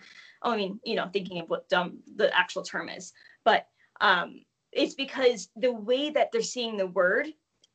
Oh, 0.43 0.51
I 0.51 0.57
mean, 0.57 0.79
you 0.83 0.95
know, 0.95 1.09
thinking 1.11 1.41
of 1.41 1.49
what 1.49 1.67
dumb 1.67 1.99
the 2.15 2.35
actual 2.37 2.63
term 2.63 2.89
is, 2.89 3.11
but 3.43 3.67
um, 3.99 4.41
it's 4.71 4.93
because 4.93 5.49
the 5.55 5.73
way 5.73 6.11
that 6.11 6.31
they're 6.31 6.41
seeing 6.41 6.77
the 6.77 6.87
word 6.87 7.27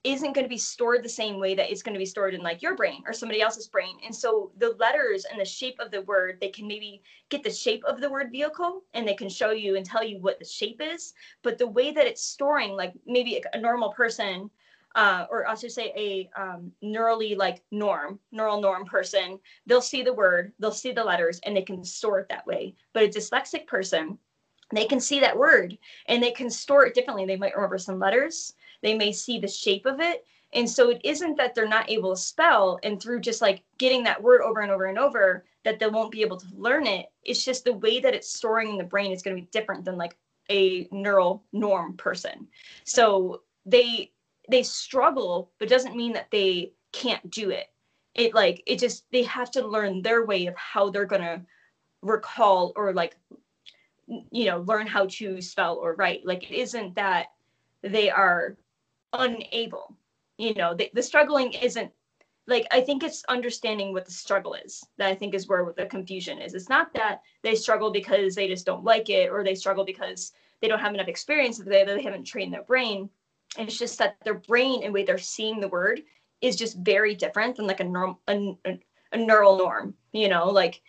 isn't 0.05 0.33
going 0.33 0.45
to 0.45 0.49
be 0.49 0.59
stored 0.59 1.03
the 1.03 1.09
same 1.09 1.39
way 1.39 1.55
that 1.55 1.71
it's 1.71 1.83
going 1.83 1.95
to 1.95 1.99
be 1.99 2.07
stored 2.07 2.35
in 2.35 2.41
like 2.41 2.61
your 2.61 2.75
brain 2.75 3.03
or 3.07 3.13
somebody 3.13 3.41
else's 3.41 3.69
brain. 3.69 3.99
And 4.05 4.15
so 4.15 4.51
the 4.59 4.75
letters 4.81 5.25
and 5.25 5.41
the 5.41 5.45
shape 5.45 5.77
of 5.79 5.93
the 5.93 6.03
word, 6.03 6.39
they 6.41 6.49
can 6.49 6.67
maybe 6.67 7.03
get 7.29 7.45
the 7.45 7.51
shape 7.51 7.85
of 7.85 8.01
the 8.01 8.11
word 8.11 8.33
vehicle 8.33 8.83
and 8.95 9.07
they 9.07 9.15
can 9.15 9.29
show 9.29 9.53
you 9.53 9.77
and 9.77 9.87
tell 9.87 10.03
you 10.03 10.19
what 10.19 10.41
the 10.41 10.45
shape 10.45 10.81
is. 10.83 11.15
But 11.43 11.57
the 11.57 11.69
way 11.69 11.93
that 11.93 12.07
it's 12.07 12.25
storing, 12.25 12.73
like 12.73 12.95
maybe 13.07 13.41
a 13.53 13.61
normal 13.61 13.93
person, 13.93 14.51
uh, 14.97 15.27
or 15.31 15.49
I 15.49 15.55
should 15.55 15.73
say 15.73 15.93
a 15.97 16.41
um, 16.41 16.73
neurally 16.83 17.37
like 17.37 17.63
norm, 17.71 18.19
neural 18.33 18.61
norm 18.61 18.85
person, 18.85 19.39
they'll 19.67 19.81
see 19.81 20.03
the 20.03 20.13
word, 20.13 20.53
they'll 20.59 20.73
see 20.73 20.93
the 20.93 21.05
letters, 21.05 21.41
and 21.45 21.57
they 21.57 21.63
can 21.63 21.85
store 21.85 22.19
it 22.19 22.29
that 22.29 22.47
way. 22.47 22.75
But 22.93 23.05
a 23.05 23.09
dyslexic 23.09 23.67
person, 23.67 24.19
they 24.75 24.87
can 24.87 25.01
see 25.01 25.21
that 25.21 25.37
word 25.37 25.77
and 26.07 26.23
they 26.23 26.31
can 26.31 26.51
store 26.51 26.87
it 26.87 26.95
differently. 26.95 27.27
They 27.27 27.37
might 27.37 27.55
remember 27.55 27.79
some 27.79 27.99
letters, 27.99 28.55
they 28.83 28.95
may 28.95 29.13
see 29.13 29.39
the 29.39 29.49
shape 29.49 29.87
of 29.87 30.01
it. 30.01 30.25
And 30.55 30.69
so 30.69 30.91
it 30.91 31.01
isn't 31.03 31.37
that 31.39 31.55
they're 31.55 31.67
not 31.67 31.89
able 31.89 32.11
to 32.11 32.21
spell, 32.21 32.79
and 32.83 33.01
through 33.01 33.21
just 33.21 33.41
like 33.41 33.63
getting 33.79 34.05
that 34.05 34.23
word 34.23 34.43
over 34.43 34.61
and 34.61 34.71
over 34.71 34.85
and 34.85 34.99
over, 34.99 35.47
that 35.65 35.79
they 35.79 35.87
won't 35.87 36.11
be 36.11 36.23
able 36.23 36.37
to 36.37 36.47
learn 36.55 36.87
it. 36.87 37.07
It's 37.25 37.45
just 37.45 37.65
the 37.65 37.73
way 37.73 38.01
that 38.01 38.15
it's 38.15 38.33
storing 38.33 38.69
in 38.69 38.77
the 38.77 38.85
brain 38.85 39.13
is 39.13 39.23
going 39.23 39.37
to 39.37 39.43
be 39.43 39.49
different 39.51 39.85
than 39.85 39.97
like 39.97 40.17
a 40.51 40.89
neural 40.91 41.45
norm 41.53 41.97
person. 41.97 42.49
So 42.85 43.43
they 43.65 44.13
they 44.51 44.63
struggle, 44.63 45.53
but 45.59 45.69
doesn't 45.69 45.97
mean 45.97 46.13
that 46.13 46.31
they 46.31 46.73
can't 46.93 47.31
do 47.31 47.51
it. 47.51 47.69
It 48.15 48.35
like 48.35 48.63
it 48.67 48.79
just 48.79 49.11
they 49.13 49.23
have 49.23 49.51
to 49.53 49.67
learn 49.67 50.03
their 50.03 50.27
way 50.27 50.47
of 50.47 50.57
how 50.57 50.91
they're 50.91 51.07
gonna 51.07 51.43
recall 52.03 52.73
or 52.77 52.93
like 52.93 53.17
you 54.07 54.47
know 54.47 54.59
learn 54.67 54.87
how 54.87 55.07
to 55.07 55.41
spell 55.41 55.77
or 55.77 55.95
write. 55.95 56.27
Like 56.27 56.51
it 56.51 56.55
isn't 56.55 56.97
that 56.97 57.29
they 57.83 58.11
are 58.11 58.57
unable. 59.13 59.97
You 60.39 60.55
know, 60.55 60.75
the, 60.75 60.91
the 60.95 61.03
struggling 61.03 61.53
isn't 61.53 61.91
like 62.47 62.67
I 62.73 62.81
think 62.81 63.05
it's 63.05 63.23
understanding 63.29 63.93
what 63.93 64.05
the 64.05 64.11
struggle 64.13 64.55
is 64.55 64.85
that 64.99 65.09
I 65.09 65.15
think 65.15 65.35
is 65.35 65.49
where 65.49 65.73
the 65.77 65.87
confusion 65.87 66.41
is. 66.41 66.55
It's 66.55 66.69
not 66.69 66.93
that 66.95 67.23
they 67.43 67.55
struggle 67.55 67.91
because 67.91 68.35
they 68.35 68.49
just 68.49 68.67
don't 68.67 68.85
like 68.85 69.11
it 69.11 69.31
or 69.31 69.45
they 69.45 69.55
struggle 69.55 69.85
because 69.85 70.33
they 70.61 70.69
don't 70.69 70.81
have 70.81 70.95
enough 70.95 71.09
experience 71.09 71.59
that 71.59 71.69
they, 71.69 71.85
they 71.85 72.03
haven't 72.03 72.25
trained 72.25 72.53
their 72.53 72.65
brain. 72.65 73.09
It's 73.59 73.79
just 73.79 73.99
that 73.99 74.17
their 74.25 74.35
brain 74.35 74.83
and 74.83 74.93
way 74.93 75.05
they're 75.05 75.19
seeing 75.19 75.61
the 75.61 75.69
word 75.69 76.03
is 76.41 76.57
just 76.57 76.79
very 76.79 77.15
different 77.15 77.57
than 77.57 77.67
like 77.67 77.81
a 77.81 77.85
norm 77.85 78.17
a, 78.27 78.57
a, 78.67 78.81
a 79.13 79.17
neural 79.19 79.57
norm. 79.59 79.95
You 80.13 80.29
know, 80.29 80.49
like 80.49 80.83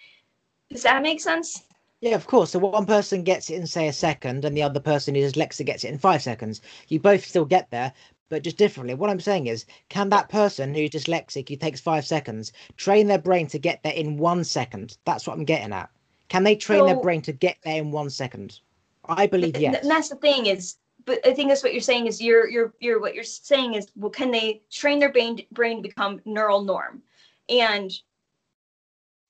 does 0.72 0.84
that 0.84 1.04
make 1.04 1.22
sense? 1.22 1.64
Yeah, 2.04 2.16
of 2.16 2.28
course. 2.28 2.52
So 2.52 2.60
one 2.60 2.86
person 2.86 3.24
gets 3.24 3.50
it 3.50 3.56
in 3.56 3.66
say 3.66 3.88
a 3.88 3.94
second, 3.94 4.44
and 4.44 4.58
the 4.58 4.62
other 4.62 4.82
person 4.82 5.16
who's 5.16 5.32
dyslexic 5.32 5.68
gets 5.68 5.86
it 5.86 5.92
in 5.94 5.98
five 5.98 6.22
seconds. 6.22 6.60
You 6.90 7.00
both 7.00 7.26
still 7.26 7.46
get 7.46 7.72
there, 7.72 7.94
but 8.28 8.44
just 8.44 8.58
differently. 8.58 8.94
What 8.94 9.10
I'm 9.10 9.22
saying 9.22 9.48
is, 9.48 9.66
can 9.88 10.10
that 10.10 10.28
person 10.28 10.74
who's 10.74 10.90
dyslexic, 10.90 11.48
who 11.48 11.56
takes 11.56 11.80
five 11.80 12.06
seconds, 12.06 12.52
train 12.76 13.08
their 13.08 13.20
brain 13.20 13.48
to 13.48 13.58
get 13.58 13.84
there 13.84 13.94
in 13.94 14.18
one 14.18 14.44
second? 14.44 14.98
That's 15.06 15.26
what 15.26 15.38
I'm 15.38 15.46
getting 15.46 15.72
at. 15.72 15.90
Can 16.28 16.44
they 16.44 16.58
train 16.58 16.86
their 16.86 17.00
brain 17.00 17.22
to 17.22 17.32
get 17.32 17.56
there 17.64 17.78
in 17.78 17.92
one 17.92 18.10
second? 18.10 18.60
I 19.06 19.26
believe 19.26 19.56
yes. 19.56 19.78
And 19.82 19.90
that's 19.90 20.10
the 20.10 20.18
thing 20.18 20.48
is, 20.48 20.76
but 21.06 21.26
I 21.26 21.34
think 21.34 21.48
that's 21.48 21.64
what 21.64 21.72
you're 21.72 21.82
saying 21.82 22.08
is 22.08 22.22
you're 22.22 22.50
you're 22.50 22.74
you're 22.82 23.00
what 23.00 23.16
you're 23.16 23.24
saying 23.24 23.76
is 23.76 23.88
well, 23.96 24.12
can 24.12 24.30
they 24.30 24.62
train 24.70 25.00
their 25.00 25.14
brain 25.14 25.42
brain 25.54 25.78
to 25.78 25.88
become 25.88 26.20
neural 26.26 26.64
norm? 26.64 27.02
And 27.48 27.94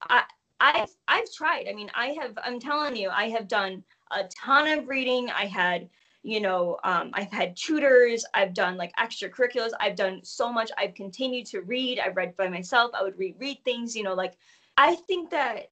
I 0.01 0.23
I've 0.63 0.95
I've 1.07 1.31
tried. 1.31 1.67
I 1.69 1.73
mean, 1.73 1.91
I 1.93 2.15
have. 2.19 2.37
I'm 2.43 2.59
telling 2.59 2.95
you, 2.95 3.09
I 3.09 3.29
have 3.29 3.47
done 3.47 3.83
a 4.11 4.23
ton 4.29 4.67
of 4.67 4.87
reading. 4.87 5.29
I 5.29 5.45
had 5.45 5.89
you 6.23 6.39
know 6.39 6.77
um, 6.85 7.11
i've 7.13 7.31
had 7.31 7.55
tutors 7.55 8.25
i've 8.33 8.53
done 8.53 8.77
like 8.77 8.95
extracurriculars 8.95 9.71
i've 9.79 9.95
done 9.95 10.21
so 10.23 10.51
much 10.51 10.71
i've 10.77 10.93
continued 10.95 11.45
to 11.45 11.59
read 11.61 11.99
i've 11.99 12.15
read 12.15 12.33
by 12.37 12.47
myself 12.47 12.91
i 12.93 13.03
would 13.03 13.17
reread 13.19 13.57
things 13.65 13.93
you 13.93 14.03
know 14.03 14.13
like 14.13 14.37
i 14.77 14.95
think 14.95 15.29
that 15.29 15.69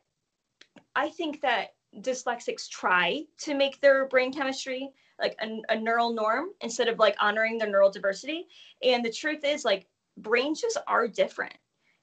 i 0.96 1.08
think 1.10 1.42
that 1.42 1.70
dyslexics 2.02 2.70
try 2.70 3.24
to 3.38 3.54
make 3.54 3.80
their 3.80 4.08
brain 4.08 4.32
chemistry 4.32 4.90
like 5.20 5.36
a, 5.42 5.62
a 5.74 5.80
neural 5.80 6.14
norm 6.14 6.50
instead 6.62 6.88
of 6.88 7.00
like 7.00 7.16
honoring 7.20 7.58
their 7.58 7.70
neural 7.70 7.92
diversity 7.92 8.46
and 8.84 9.06
the 9.06 9.12
truth 9.12 9.46
is 9.46 9.64
like 9.64 9.88
brains 10.18 10.60
just 10.60 10.78
are 10.88 11.08
different 11.08 11.54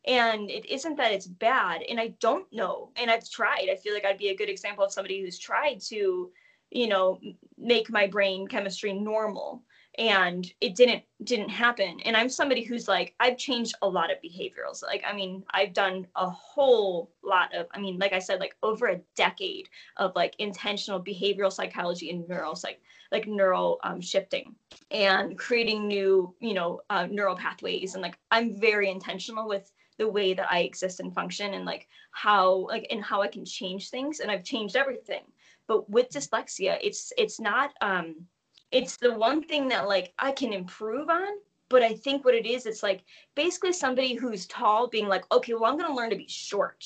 and 0.09 0.51
it 0.51 0.67
isn't 0.67 0.97
that 0.97 1.13
it's 1.13 1.27
bad 1.27 1.83
and 1.89 2.01
i 2.01 2.09
don't 2.21 2.51
know 2.53 2.91
and 2.97 3.11
i've 3.11 3.29
tried. 3.31 3.69
I 3.71 3.77
feel 3.77 3.95
like 3.95 4.05
i'd 4.05 4.19
be 4.19 4.31
a 4.31 4.37
good 4.37 4.49
example 4.49 4.85
of 4.85 4.93
somebody 4.93 5.21
who's 5.21 5.39
tried 5.39 5.81
to 5.89 6.31
you 6.71 6.89
know 6.89 7.21
make 7.57 7.91
my 7.91 8.07
brain 8.07 8.49
chemistry 8.49 8.93
normal 8.93 9.63
and 9.99 10.53
it 10.61 10.77
didn't 10.77 11.03
didn't 11.25 11.49
happen. 11.49 11.99
And 12.05 12.17
i'm 12.17 12.29
somebody 12.29 12.63
who's 12.63 12.89
like 12.89 13.15
i've 13.21 13.37
changed 13.37 13.75
a 13.83 13.89
lot 13.89 14.11
of 14.11 14.19
behaviorals 14.23 14.83
like 14.83 15.05
i 15.07 15.13
mean 15.13 15.45
i've 15.51 15.73
done 15.73 16.07
a 16.17 16.29
whole 16.31 17.11
lot 17.23 17.55
of 17.55 17.67
i 17.73 17.79
mean 17.79 17.99
like 17.99 18.13
i 18.13 18.19
said 18.19 18.41
like 18.41 18.57
over 18.63 18.89
a 18.89 19.01
decade 19.17 19.69
of 19.97 20.13
like 20.17 20.35
intentional 20.39 21.03
behavioral 21.03 21.53
psychology 21.53 22.11
and 22.11 22.27
neural 22.29 22.59
like 23.11 23.27
neural 23.27 23.81
um, 23.85 24.01
shifting 24.01 24.55
and 24.91 25.39
creating 25.39 25.87
new 25.87 26.35
you 26.41 26.55
know 26.55 26.81
uh, 26.91 27.07
neural 27.07 27.37
pathways. 27.37 27.95
And 27.95 28.03
like 28.03 28.19
i'm 28.31 28.59
very 28.61 28.91
intentional 28.91 29.49
with 29.49 29.71
the 29.99 30.09
way 30.09 30.33
that 30.33 30.51
i 30.51 30.61
exist 30.61 31.01
and 31.01 31.15
function 31.15 31.55
and 31.55 31.65
like 31.65 31.89
how 32.13 32.67
like 32.69 32.87
and 32.91 33.03
how 33.03 33.21
i 33.21 33.29
can 33.29 33.45
change 33.45 33.91
things 33.91 34.21
and 34.21 34.31
i've 34.31 34.45
changed 34.45 34.77
everything. 34.77 35.23
But 35.67 35.91
with 35.91 36.09
dyslexia 36.09 36.79
it's 36.83 37.13
it's 37.19 37.39
not 37.39 37.73
um 37.83 38.15
it's 38.71 38.97
the 38.97 39.13
one 39.13 39.43
thing 39.43 39.69
that 39.69 39.87
like 39.87 40.13
i 40.19 40.33
can 40.33 40.53
improve 40.53 41.09
on 41.11 41.29
but 41.69 41.83
i 41.83 41.95
think 41.95 42.25
what 42.25 42.35
it 42.35 42.47
is 42.47 42.67
it's 42.67 42.83
like 42.83 43.03
basically 43.35 43.73
somebody 43.73 44.15
who's 44.15 44.47
tall 44.47 44.89
being 44.89 45.09
like 45.09 45.25
okay 45.33 45.55
well 45.55 45.71
i'm 45.71 45.79
going 45.79 45.91
to 45.91 45.95
learn 45.95 46.11
to 46.11 46.17
be 46.17 46.29
short. 46.29 46.85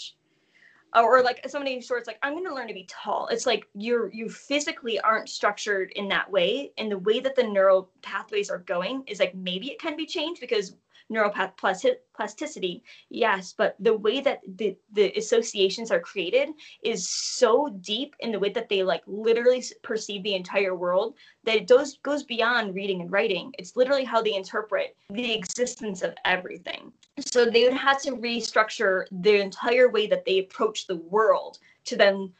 Or, 0.95 1.23
like 1.23 1.41
somebody 1.49 1.75
who's 1.75 1.87
short 1.87 2.01
it's 2.01 2.07
like 2.07 2.19
i'm 2.23 2.35
going 2.35 2.47
to 2.47 2.55
learn 2.55 2.69
to 2.69 2.75
be 2.75 2.87
tall. 2.89 3.29
It's 3.29 3.47
like 3.47 3.67
you're 3.75 4.13
you 4.13 4.29
physically 4.29 5.01
aren't 5.01 5.29
structured 5.29 5.91
in 5.93 6.07
that 6.09 6.31
way 6.31 6.73
and 6.77 6.91
the 6.91 6.99
way 6.99 7.21
that 7.21 7.35
the 7.35 7.45
neural 7.45 7.91
pathways 8.03 8.51
are 8.51 8.59
going 8.59 9.05
is 9.07 9.19
like 9.19 9.35
maybe 9.35 9.71
it 9.71 9.81
can 9.81 9.97
be 9.97 10.07
changed 10.07 10.41
because 10.41 10.77
neuropath 11.11 11.57
plasti- 11.57 11.97
plasticity 12.15 12.83
yes 13.11 13.55
but 13.57 13.77
the 13.81 13.97
way 13.97 14.21
that 14.21 14.41
the 14.57 14.77
the 14.93 15.13
associations 15.17 15.91
are 15.91 16.01
created 16.01 16.49
is 16.83 17.09
so 17.09 17.69
deep 17.81 18.15
in 18.21 18.33
the 18.33 18.39
way 18.39 18.51
that 18.51 18.69
they 18.69 18.83
like 18.83 19.03
literally 19.07 19.63
perceive 19.83 20.23
the 20.23 20.35
entire 20.35 20.75
world 20.75 21.15
that 21.45 21.57
it 21.57 21.67
does 21.67 21.99
goes 22.03 22.23
beyond 22.23 22.75
reading 22.75 23.01
and 23.01 23.11
writing. 23.11 23.53
It's 23.59 23.77
literally 23.77 24.05
how 24.05 24.23
they 24.23 24.35
interpret 24.35 24.97
the 25.11 25.33
existence 25.33 26.03
of 26.03 26.15
everything. 26.25 26.93
So 27.19 27.47
they 27.47 27.65
would 27.65 27.75
have 27.75 28.01
to 28.03 28.13
restructure 28.13 29.05
the 29.11 29.41
entire 29.41 29.91
way 29.91 30.07
that 30.07 30.25
they 30.25 30.39
approach 30.39 30.87
the 30.87 30.97
world 30.97 31.59
to 31.87 31.97
then 31.97 32.33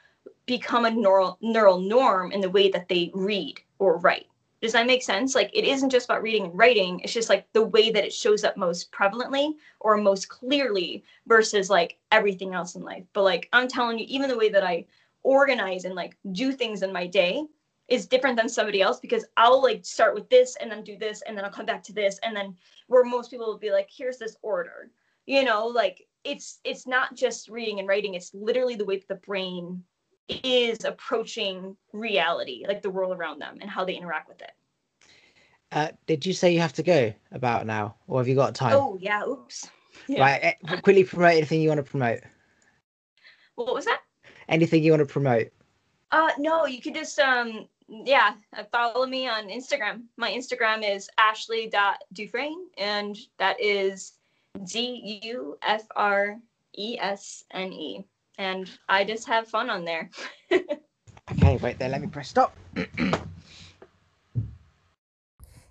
become 0.47 0.85
a 0.85 0.91
neural 0.91 1.39
neural 1.41 1.81
norm 1.81 2.33
in 2.33 2.41
the 2.41 2.51
way 2.51 2.71
that 2.71 2.89
they 2.89 3.11
read 3.15 3.61
or 3.79 3.99
write 3.99 4.27
does 4.63 4.73
that 4.73 4.87
make 4.87 5.03
sense? 5.03 5.35
Like 5.35 5.51
it 5.53 5.65
isn't 5.65 5.91
just 5.91 6.07
about 6.07 6.23
reading 6.23 6.45
and 6.45 6.57
writing 6.57 7.01
it's 7.01 7.13
just 7.13 7.29
like 7.29 7.53
the 7.53 7.65
way 7.65 7.91
that 7.91 8.05
it 8.05 8.13
shows 8.13 8.45
up 8.45 8.57
most 8.57 8.93
prevalently 8.93 9.55
or 9.81 9.97
most 9.97 10.29
clearly 10.29 11.05
versus 11.27 11.69
like 11.69 11.99
everything 12.13 12.55
else 12.55 12.77
in 12.77 12.83
life. 12.83 13.05
But 13.13 13.25
like 13.25 13.49
i'm 13.53 13.69
telling 13.69 13.99
you 13.99 14.07
even 14.09 14.29
the 14.29 14.39
way 14.39 14.49
that 14.49 14.65
i 14.65 14.87
organize 15.25 15.85
and 15.85 15.95
like 15.95 16.17
do 16.33 16.53
things 16.53 16.83
in 16.83 16.93
my 16.93 17.07
day 17.07 17.45
is 17.89 18.07
different 18.07 18.37
than 18.37 18.49
somebody 18.49 18.81
else 18.81 18.99
because 19.01 19.25
I'll 19.37 19.61
like 19.61 19.85
start 19.85 20.15
with 20.15 20.29
this 20.31 20.57
and 20.57 20.71
then 20.71 20.83
do 20.83 20.97
this 20.97 21.23
and 21.23 21.37
then 21.37 21.45
I'll 21.45 21.51
come 21.51 21.67
back 21.67 21.83
to 21.85 21.93
this 21.93 22.19
and 22.23 22.35
then 22.35 22.57
where 22.87 23.05
most 23.05 23.31
people 23.31 23.47
will 23.47 23.59
be 23.59 23.71
like 23.71 23.89
here's 23.91 24.19
this 24.19 24.37
order. 24.43 24.91
You 25.27 25.45
know 25.45 25.67
like 25.67 26.07
it's 26.25 26.61
it's 26.65 26.87
not 26.87 27.17
just 27.17 27.49
reading 27.49 27.81
and 27.81 27.89
writing 27.89 28.15
it's 28.15 28.33
literally 28.33 28.77
the 28.77 28.85
way 28.85 28.97
that 28.99 29.09
the 29.09 29.27
brain 29.27 29.83
is 30.29 30.85
approaching 30.85 31.77
reality 31.93 32.65
like 32.69 32.83
the 32.83 32.91
world 32.91 33.17
around 33.17 33.39
them 33.41 33.59
and 33.61 33.69
how 33.71 33.85
they 33.85 33.95
interact 33.95 34.29
with 34.29 34.41
it 34.41 34.53
Uh, 35.73 35.89
did 36.07 36.25
you 36.27 36.33
say 36.33 36.53
you 36.53 36.61
have 36.61 36.73
to 36.75 36.83
go 36.83 37.13
about 37.33 37.67
now, 37.67 37.95
or 38.07 38.21
have 38.21 38.29
you 38.29 38.35
got 38.35 38.55
time? 38.55 38.75
oh 38.75 38.97
yeah 39.01 39.23
oops 39.27 39.69
yeah. 40.07 40.21
Right, 40.27 40.41
eh, 40.43 40.77
quickly 40.83 41.05
promote 41.05 41.33
anything 41.37 41.61
you 41.61 41.69
want 41.69 41.85
to 41.85 41.91
promote. 41.91 42.21
what 43.57 43.75
was 43.75 43.85
that 43.85 44.01
Anything 44.49 44.83
you 44.83 44.91
want 44.93 45.07
to 45.07 45.13
promote. 45.13 45.49
Uh, 46.11 46.31
no, 46.39 46.67
you 46.67 46.81
could 46.83 46.95
just 46.95 47.19
um, 47.19 47.67
yeah, 47.89 48.35
uh, 48.57 48.65
follow 48.73 49.07
me 49.07 49.29
on 49.29 49.49
Instagram. 49.49 50.03
My 50.17 50.31
Instagram 50.31 50.83
is 50.89 51.09
ashley.dufresne, 51.19 52.67
and 52.77 53.17
that 53.39 53.61
is 53.61 54.15
D 54.65 55.21
U 55.25 55.57
F 55.63 55.85
R 55.97 56.39
E 56.77 56.99
S 57.01 57.45
N 57.53 57.73
E. 57.73 58.05
And 58.43 58.69
I 58.89 59.05
just 59.05 59.27
have 59.29 59.47
fun 59.49 59.71
on 59.71 59.85
there. 59.85 60.11
Okay, 61.31 61.57
wait 61.59 61.79
there. 61.79 61.89
Let 61.89 62.01
me 62.03 62.09
press 62.09 62.29
stop. 62.29 62.55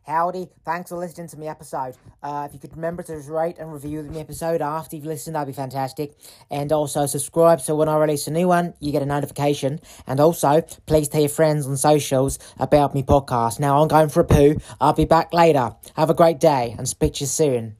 Howdy, 0.07 0.47
thanks 0.65 0.89
for 0.89 0.97
listening 0.97 1.27
to 1.27 1.37
my 1.37 1.47
episode. 1.47 1.95
Uh, 2.23 2.47
if 2.47 2.53
you 2.53 2.59
could 2.59 2.75
remember 2.75 3.03
to 3.03 3.15
rate 3.29 3.57
and 3.59 3.71
review 3.71 4.01
the 4.01 4.19
episode 4.19 4.61
after 4.61 4.95
you've 4.95 5.05
listened, 5.05 5.35
that'd 5.35 5.47
be 5.47 5.53
fantastic. 5.53 6.17
And 6.49 6.71
also 6.71 7.05
subscribe 7.05 7.61
so 7.61 7.75
when 7.75 7.89
I 7.89 7.97
release 7.97 8.27
a 8.27 8.31
new 8.31 8.47
one, 8.47 8.73
you 8.79 8.91
get 8.91 9.03
a 9.03 9.05
notification. 9.05 9.81
And 10.07 10.19
also, 10.19 10.63
please 10.87 11.09
tell 11.09 11.21
your 11.21 11.29
friends 11.29 11.67
on 11.67 11.77
socials 11.77 12.39
about 12.57 12.95
my 12.95 13.03
podcast. 13.03 13.59
Now 13.59 13.81
I'm 13.81 13.87
going 13.87 14.09
for 14.09 14.21
a 14.21 14.25
poo. 14.25 14.55
I'll 14.79 14.93
be 14.93 15.05
back 15.05 15.33
later. 15.33 15.75
Have 15.95 16.09
a 16.09 16.15
great 16.15 16.39
day 16.39 16.73
and 16.77 16.89
speak 16.89 17.15
to 17.15 17.19
you 17.21 17.27
soon. 17.27 17.75